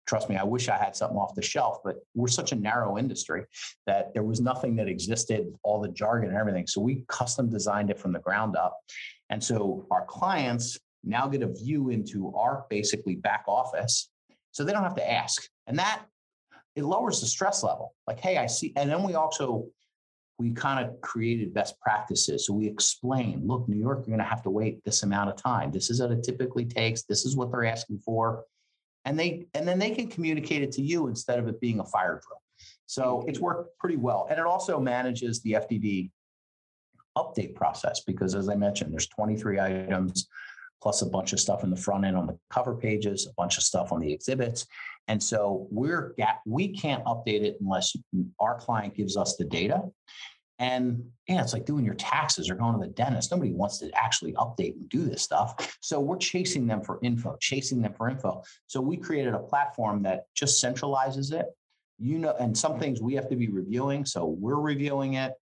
[0.08, 2.97] trust me, I wish I had something off the shelf, but we're such a narrow
[2.97, 3.43] industry
[3.88, 6.68] that there was nothing that existed, all the jargon and everything.
[6.68, 8.78] So we custom designed it from the ground up.
[9.30, 14.10] And so our clients now get a view into our basically back office.
[14.51, 15.47] So they don't have to ask.
[15.68, 16.03] And that
[16.76, 17.93] it lowers the stress level.
[18.06, 18.74] Like, hey, I see.
[18.76, 19.68] And then we also
[20.38, 22.46] we kind of created best practices.
[22.46, 25.38] So we explain, look, New York, you're going to have to wait this amount of
[25.38, 25.72] time.
[25.72, 27.04] This is what it typically takes.
[27.04, 28.44] This is what they're asking for
[29.06, 31.86] and they and then they can communicate it to you instead of it being a
[31.86, 32.42] fire drill.
[32.88, 33.30] So mm-hmm.
[33.30, 36.12] it's worked pretty well, and it also manages the FDD
[37.18, 40.28] update process because, as I mentioned, there's 23 items
[40.86, 43.58] plus a bunch of stuff in the front end on the cover pages, a bunch
[43.58, 44.68] of stuff on the exhibits,
[45.08, 46.14] and so we're
[46.46, 47.96] we can't update it unless
[48.40, 49.82] our client gives us the data.
[50.60, 53.32] And yeah, it's like doing your taxes or going to the dentist.
[53.32, 55.76] Nobody wants to actually update and do this stuff.
[55.82, 58.44] So we're chasing them for info, chasing them for info.
[58.68, 61.48] So we created a platform that just centralizes it.
[61.98, 64.06] You know, and some things we have to be reviewing.
[64.06, 65.34] So we're reviewing it.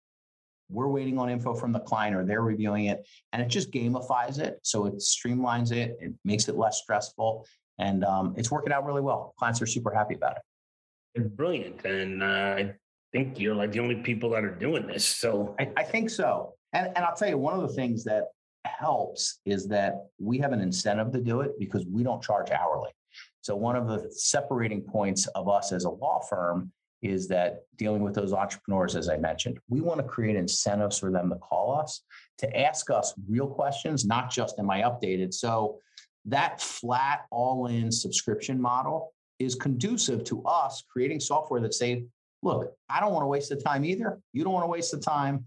[0.69, 3.07] We're waiting on info from the client or they're reviewing it.
[3.31, 4.59] And it just gamifies it.
[4.63, 7.45] So it streamlines it, it makes it less stressful.
[7.79, 9.33] And um, it's working out really well.
[9.37, 10.41] Clients are super happy about it.
[11.15, 11.85] It's brilliant.
[11.85, 12.63] And uh,
[13.13, 15.05] think you're like the only people that are doing this.
[15.05, 16.55] So I, I think so.
[16.73, 18.25] And, and I'll tell you, one of the things that
[18.65, 22.89] helps is that we have an incentive to do it because we don't charge hourly.
[23.41, 26.71] So one of the separating points of us as a law firm
[27.03, 31.11] is that dealing with those entrepreneurs, as I mentioned, we want to create incentives for
[31.11, 32.03] them to call us,
[32.37, 35.33] to ask us real questions, not just am I updated.
[35.33, 35.79] So
[36.25, 42.05] that flat all in subscription model is conducive to us creating software that say,
[42.41, 44.19] look, I don't want to waste the time either.
[44.31, 45.45] You don't want to waste the time.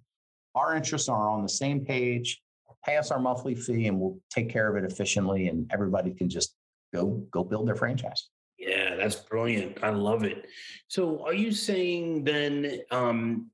[0.55, 2.43] Our interests are on the same page.
[2.85, 6.29] Pay us our monthly fee and we'll take care of it efficiently and everybody can
[6.29, 6.55] just
[6.95, 8.29] go go build their franchise.
[9.07, 9.79] That's brilliant.
[9.85, 10.47] I love it.
[10.89, 13.51] So are you saying then um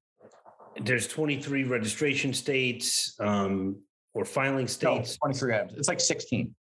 [0.80, 3.76] there's 23 registration states um
[4.14, 5.18] or filing states?
[5.22, 6.55] No, 23 It's like 16.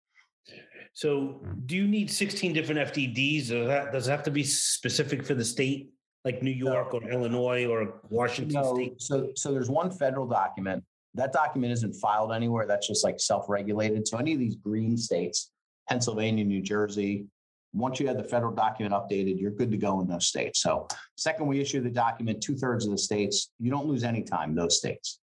[0.95, 5.26] So do you need 16 different FDDs or that does it have to be specific
[5.26, 5.91] for the state?
[6.24, 9.01] like New York or Illinois or Washington no, State?
[9.01, 10.82] So, so there's one federal document.
[11.14, 12.66] That document isn't filed anywhere.
[12.66, 14.07] That's just like self-regulated.
[14.07, 15.53] So any of these green states,
[15.89, 17.26] Pennsylvania, New Jersey,
[17.73, 20.61] once you have the federal document updated, you're good to go in those states.
[20.61, 24.23] So, second, we issue the document, two thirds of the states, you don't lose any
[24.23, 25.21] time, those states.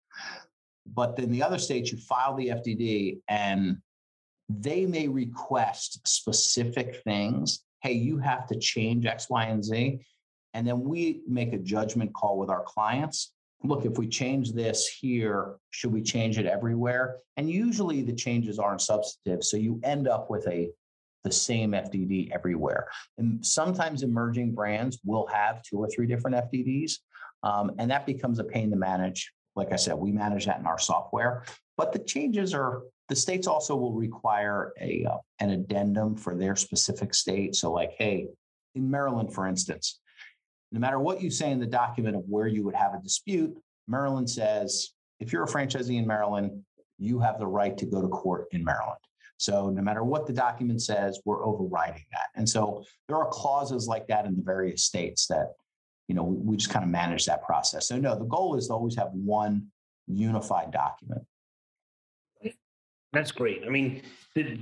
[0.95, 3.79] But then the other states, you file the FDD and
[4.49, 7.61] they may request specific things.
[7.83, 10.01] Hey, you have to change X, Y, and Z.
[10.55, 13.33] And then we make a judgment call with our clients.
[13.65, 17.19] Look, if we change this here, should we change it everywhere?
[17.37, 19.45] And usually the changes aren't substantive.
[19.45, 20.71] So you end up with a
[21.25, 22.89] the same FDD everywhere.
[23.19, 26.93] And sometimes emerging brands will have two or three different FDDs.
[27.43, 29.33] Um, and that becomes a pain to manage.
[29.57, 31.45] Like I said, we manage that in our software.
[31.77, 36.57] But the changes are the states also will require a uh, an addendum for their
[36.57, 37.55] specific state.
[37.55, 38.29] So, like, hey,
[38.75, 40.01] in Maryland, for instance,
[40.73, 43.57] no matter what you say in the document of where you would have a dispute,
[43.87, 44.91] Maryland says
[45.21, 46.63] if you're a franchisee in Maryland,
[46.99, 48.99] you have the right to go to court in Maryland.
[49.39, 52.27] So no matter what the document says, we're overriding that.
[52.35, 55.53] And so there are clauses like that in the various states that,
[56.09, 57.89] you know, we, just kind of manage that process.
[57.89, 59.69] So no, the goal is to always have one
[60.09, 61.25] unified document.
[63.13, 63.63] That's great.
[63.65, 64.03] I mean,
[64.35, 64.59] the,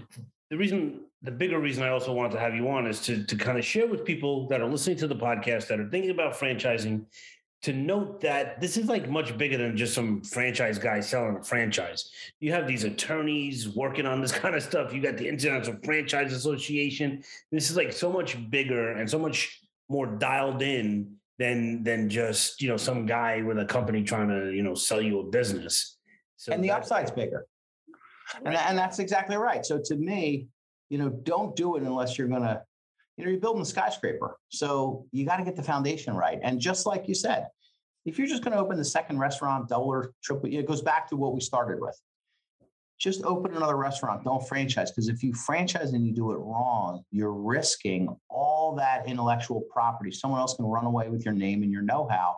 [0.51, 3.37] the reason the bigger reason I also wanted to have you on is to to
[3.37, 6.35] kind of share with people that are listening to the podcast that are thinking about
[6.35, 7.07] franchising
[7.62, 11.42] to note that this is like much bigger than just some franchise guy selling a
[11.42, 12.11] franchise.
[12.38, 14.92] You have these attorneys working on this kind of stuff.
[14.92, 17.22] You got the International Franchise Association.
[17.50, 22.62] This is like so much bigger and so much more dialed in than than just
[22.62, 25.98] you know some guy with a company trying to you know sell you a business.
[26.36, 27.46] So and the upside's bigger.
[28.44, 29.64] And, and that's exactly right.
[29.64, 30.48] So to me,
[30.88, 32.62] you know, don't do it unless you're going to,
[33.16, 34.36] you know, you're building a skyscraper.
[34.48, 36.38] So you got to get the foundation right.
[36.42, 37.46] And just like you said,
[38.04, 41.08] if you're just going to open the second restaurant, double or triple, it goes back
[41.08, 41.98] to what we started with.
[42.98, 44.24] just open another restaurant.
[44.24, 44.90] Don't franchise.
[44.90, 50.10] Because if you franchise and you do it wrong, you're risking all that intellectual property.
[50.10, 52.36] Someone else can run away with your name and your know how.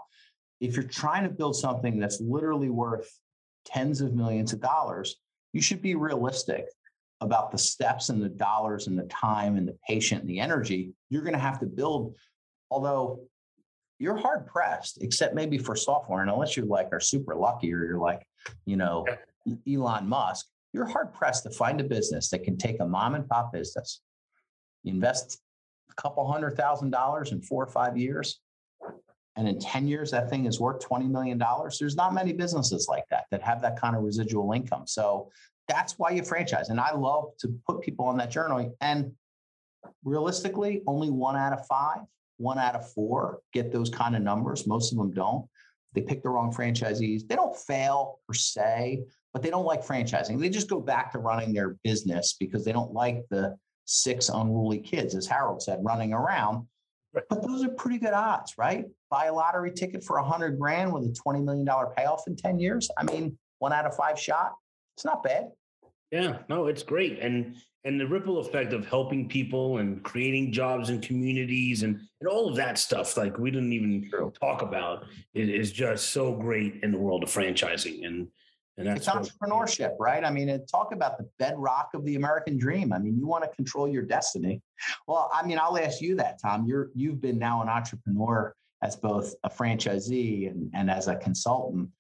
[0.60, 3.08] If you're trying to build something that's literally worth
[3.64, 5.16] tens of millions of dollars,
[5.52, 6.66] you should be realistic
[7.20, 10.92] about the steps and the dollars and the time and the patient and the energy
[11.10, 12.14] you're going to have to build.
[12.70, 13.20] Although
[13.98, 17.84] you're hard pressed, except maybe for software, and unless you like are super lucky or
[17.84, 18.22] you're like,
[18.66, 19.04] you know,
[19.68, 23.28] Elon Musk, you're hard pressed to find a business that can take a mom and
[23.28, 24.00] pop business,
[24.84, 25.40] invest
[25.90, 28.40] a couple hundred thousand dollars in four or five years,
[29.36, 31.40] and in 10 years that thing is worth $20 million.
[31.78, 34.86] There's not many businesses like that that have that kind of residual income.
[34.86, 35.30] So
[35.68, 36.70] that's why you franchise.
[36.70, 38.70] And I love to put people on that journey.
[38.80, 39.12] And
[40.04, 42.00] realistically, only one out of five,
[42.38, 44.66] one out of four get those kind of numbers.
[44.66, 45.46] Most of them don't.
[45.94, 47.26] They pick the wrong franchisees.
[47.26, 50.38] They don't fail per se, but they don't like franchising.
[50.38, 54.78] They just go back to running their business because they don't like the six unruly
[54.78, 56.66] kids, as Harold said, running around.
[57.14, 58.84] But those are pretty good odds, right?
[59.10, 61.66] Buy a lottery ticket for a hundred grand with a $20 million
[61.96, 62.90] payoff in 10 years.
[62.98, 64.52] I mean, one out of five shot.
[64.96, 65.48] It's not bad.
[66.10, 67.18] Yeah, no, it's great.
[67.18, 72.28] And and the ripple effect of helping people and creating jobs and communities and, and
[72.28, 74.32] all of that stuff, like we didn't even True.
[74.40, 78.04] talk about, it is just so great in the world of franchising.
[78.06, 78.28] And
[78.76, 80.24] and that's it's entrepreneurship, right?
[80.24, 82.92] I mean, talk about the bedrock of the American dream.
[82.92, 84.62] I mean, you want to control your destiny.
[85.08, 86.64] Well, I mean, I'll ask you that, Tom.
[86.66, 91.90] You're you've been now an entrepreneur as both a franchisee and, and as a consultant.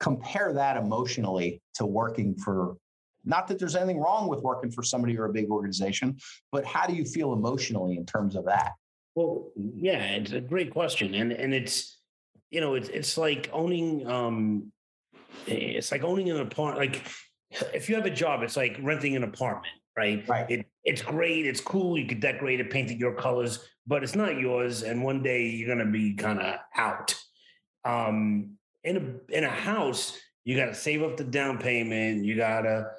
[0.00, 2.76] Compare that emotionally to working for
[3.24, 6.16] not that there's anything wrong with working for somebody or a big organization,
[6.52, 8.72] but how do you feel emotionally in terms of that?
[9.14, 12.00] Well, yeah, it's a great question, and and it's
[12.50, 14.72] you know it's it's like owning um
[15.46, 16.78] it's like owning an apartment.
[16.78, 17.06] Like
[17.72, 20.26] if you have a job, it's like renting an apartment, right?
[20.28, 20.50] Right.
[20.50, 21.98] It, it's great, it's cool.
[21.98, 24.82] You could decorate it, paint it your colors, but it's not yours.
[24.82, 27.14] And one day you're gonna be kind of out.
[27.84, 32.24] Um, in a in a house, you got to save up the down payment.
[32.24, 32.90] You gotta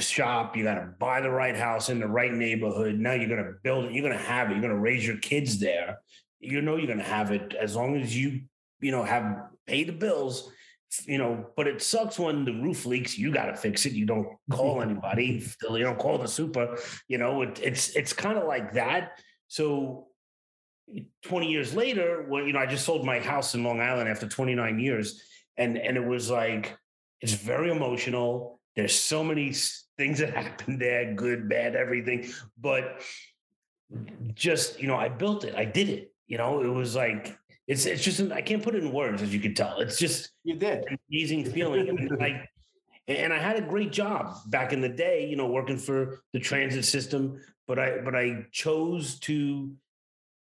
[0.00, 0.56] shop.
[0.56, 2.96] You got to buy the right house in the right neighborhood.
[2.96, 3.92] Now you're going to build it.
[3.92, 4.52] You're going to have it.
[4.52, 5.98] You're going to raise your kids there.
[6.40, 8.42] You know you're going to have it as long as you,
[8.80, 10.50] you know, have pay the bills.
[11.06, 13.18] You know, but it sucks when the roof leaks.
[13.18, 13.92] You got to fix it.
[13.92, 15.44] You don't call anybody.
[15.62, 16.78] You don't call the super.
[17.08, 19.18] You know, it, it's it's kind of like that.
[19.48, 20.06] So
[21.22, 24.28] 20 years later, when you know, I just sold my house in Long Island after
[24.28, 25.22] 29 years,
[25.56, 26.76] and and it was like
[27.20, 28.60] it's very emotional.
[28.76, 29.54] There's so many
[29.96, 32.30] things that happened there, good, bad, everything.
[32.60, 33.00] But
[34.34, 35.54] just, you know, I built it.
[35.54, 36.12] I did it.
[36.26, 39.32] You know, it was like it's it's just I can't put it in words as
[39.32, 39.80] you can tell.
[39.80, 41.88] It's just you did an amazing feeling.
[41.88, 42.48] and I
[43.08, 46.40] and I had a great job back in the day, you know, working for the
[46.40, 49.72] transit system, but I but I chose to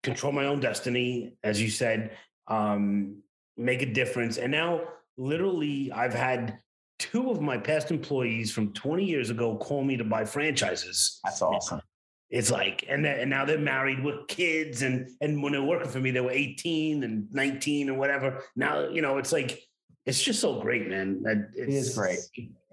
[0.03, 2.17] control my own destiny, as you said,
[2.47, 3.17] um,
[3.57, 4.37] make a difference.
[4.37, 4.81] And now
[5.17, 6.59] literally I've had
[6.99, 11.19] two of my past employees from 20 years ago call me to buy franchises.
[11.23, 11.81] That's awesome.
[12.29, 16.01] It's like, and and now they're married with kids, and and when they're working for
[16.01, 18.43] me, they were 18 and 19 and whatever.
[18.55, 19.61] Now, you know, it's like
[20.05, 21.21] it's just so great, man.
[21.25, 22.19] It's, it is great.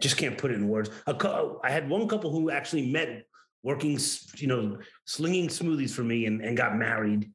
[0.00, 0.90] Just can't put it in words.
[1.06, 3.26] I had one couple who actually met
[3.62, 3.98] working,
[4.36, 7.30] you know, slinging smoothies for me and, and got married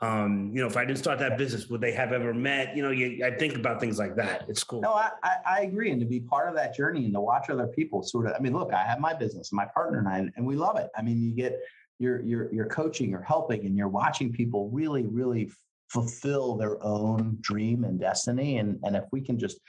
[0.00, 2.76] um, you know, if I didn't start that business, would they have ever met?
[2.76, 4.44] You know, you, I think about things like that.
[4.48, 4.80] It's cool.
[4.82, 5.90] No, I, I agree.
[5.90, 8.38] And to be part of that journey and to watch other people sort of, I
[8.40, 10.90] mean, look, I have my business, my partner and I, and we love it.
[10.96, 11.58] I mean, you get,
[11.98, 15.50] you're, you're, you're coaching, you're helping, and you're watching people really, really
[15.88, 18.58] fulfill their own dream and destiny.
[18.58, 19.60] And, and if we can just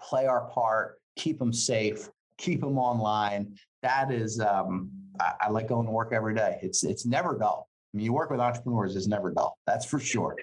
[0.00, 2.08] play our part, keep them safe,
[2.38, 6.58] keep them online, that is, um, I, I like going to work every day.
[6.62, 7.68] It's, it's never dull.
[7.94, 9.56] I mean, you work with entrepreneurs is never dull.
[9.66, 10.36] That's for sure.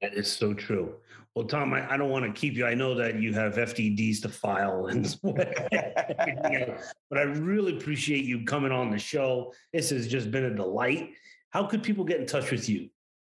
[0.00, 0.94] That is so true.
[1.34, 2.66] Well, Tom, I, I don't want to keep you.
[2.66, 8.72] I know that you have FDDs to file and but I really appreciate you coming
[8.72, 9.52] on the show.
[9.74, 11.10] This has just been a delight.
[11.50, 12.88] How could people get in touch with you?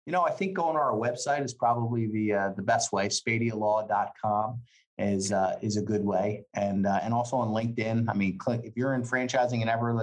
[0.06, 3.08] You know, I think going to our website is probably the uh, the best way.
[3.08, 4.60] Spadealaw.com
[4.98, 8.06] is uh, is a good way, and uh, and also on LinkedIn.
[8.08, 9.94] I mean, if you're in franchising and ever,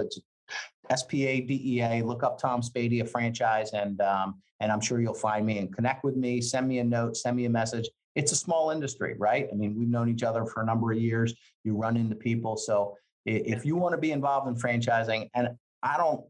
[0.90, 2.02] S P A D E A.
[2.02, 6.04] Look up Tom Spadea franchise, and um, and I'm sure you'll find me and connect
[6.04, 6.40] with me.
[6.40, 7.16] Send me a note.
[7.16, 7.88] Send me a message.
[8.14, 9.48] It's a small industry, right?
[9.52, 11.34] I mean, we've known each other for a number of years.
[11.62, 15.50] You run into people, so if you want to be involved in franchising, and
[15.82, 16.24] I don't,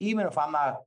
[0.00, 0.82] even if I'm not,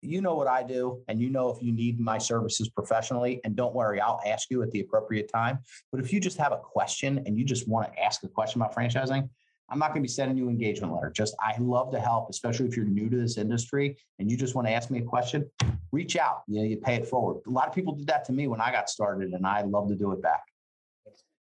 [0.00, 3.56] you know what I do, and you know if you need my services professionally, and
[3.56, 5.58] don't worry, I'll ask you at the appropriate time.
[5.90, 8.60] But if you just have a question and you just want to ask a question
[8.60, 9.28] about franchising,
[9.70, 11.10] I'm not going to be sending you an engagement letter.
[11.10, 14.54] Just I love to help, especially if you're new to this industry and you just
[14.54, 15.48] want to ask me a question.
[15.92, 16.42] Reach out.
[16.46, 17.42] You know, you pay it forward.
[17.46, 19.88] A lot of people did that to me when I got started, and I love
[19.88, 20.42] to do it back.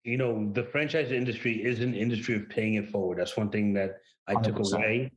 [0.04, 3.18] You know, the franchise industry is an industry of paying it forward.
[3.18, 3.98] That's one thing that
[4.28, 4.44] I 100%.
[4.44, 5.12] took away.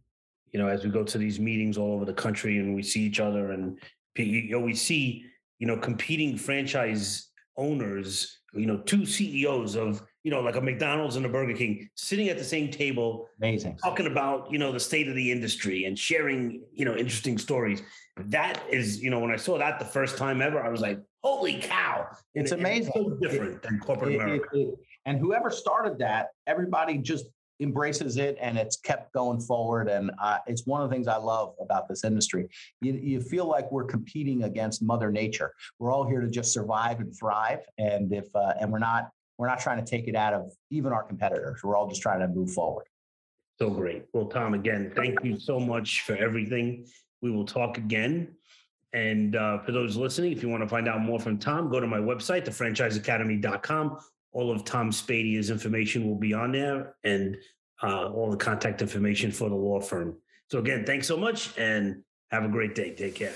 [0.52, 3.02] You know, as we go to these meetings all over the country and we see
[3.02, 3.78] each other, and
[4.16, 5.24] you know, we see
[5.58, 8.38] you know competing franchise owners.
[8.52, 12.28] You know, two CEOs of you know, like a McDonald's and a Burger King sitting
[12.28, 15.98] at the same table, amazing, talking about, you know, the state of the industry and
[15.98, 17.82] sharing, you know, interesting stories.
[18.16, 21.00] That is, you know, when I saw that the first time ever, I was like,
[21.22, 22.06] holy cow.
[22.34, 22.92] It's and amazing.
[22.94, 24.48] It's so different it, than corporate it, America.
[24.52, 24.74] It,
[25.06, 27.24] and whoever started that, everybody just
[27.60, 29.88] embraces it and it's kept going forward.
[29.88, 32.48] And uh, it's one of the things I love about this industry.
[32.80, 35.52] You, you feel like we're competing against Mother Nature.
[35.78, 37.60] We're all here to just survive and thrive.
[37.78, 39.10] And if, uh, and we're not,
[39.41, 41.62] we're not trying to take it out of even our competitors.
[41.64, 42.84] We're all just trying to move forward.
[43.59, 44.05] So great.
[44.12, 46.86] Well, Tom, again, thank you so much for everything.
[47.22, 48.34] We will talk again.
[48.93, 51.80] And uh, for those listening, if you want to find out more from Tom, go
[51.80, 53.99] to my website, thefranchiseacademy.com.
[54.32, 57.38] All of Tom Spadea's information will be on there and
[57.82, 60.18] uh, all the contact information for the law firm.
[60.51, 62.95] So, again, thanks so much and have a great day.
[62.95, 63.32] Take care.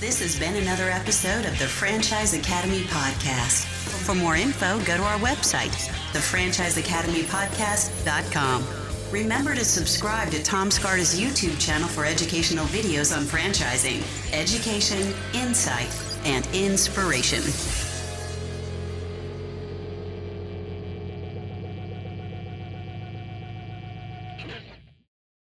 [0.00, 3.66] This has been another episode of the Franchise Academy Podcast.
[4.04, 5.72] For more info, go to our website,
[6.12, 8.64] thefranchiseacademypodcast.com.
[9.12, 14.02] Remember to subscribe to Tom Scarda's YouTube channel for educational videos on franchising,
[14.32, 15.94] education, insight,
[16.24, 17.42] and inspiration.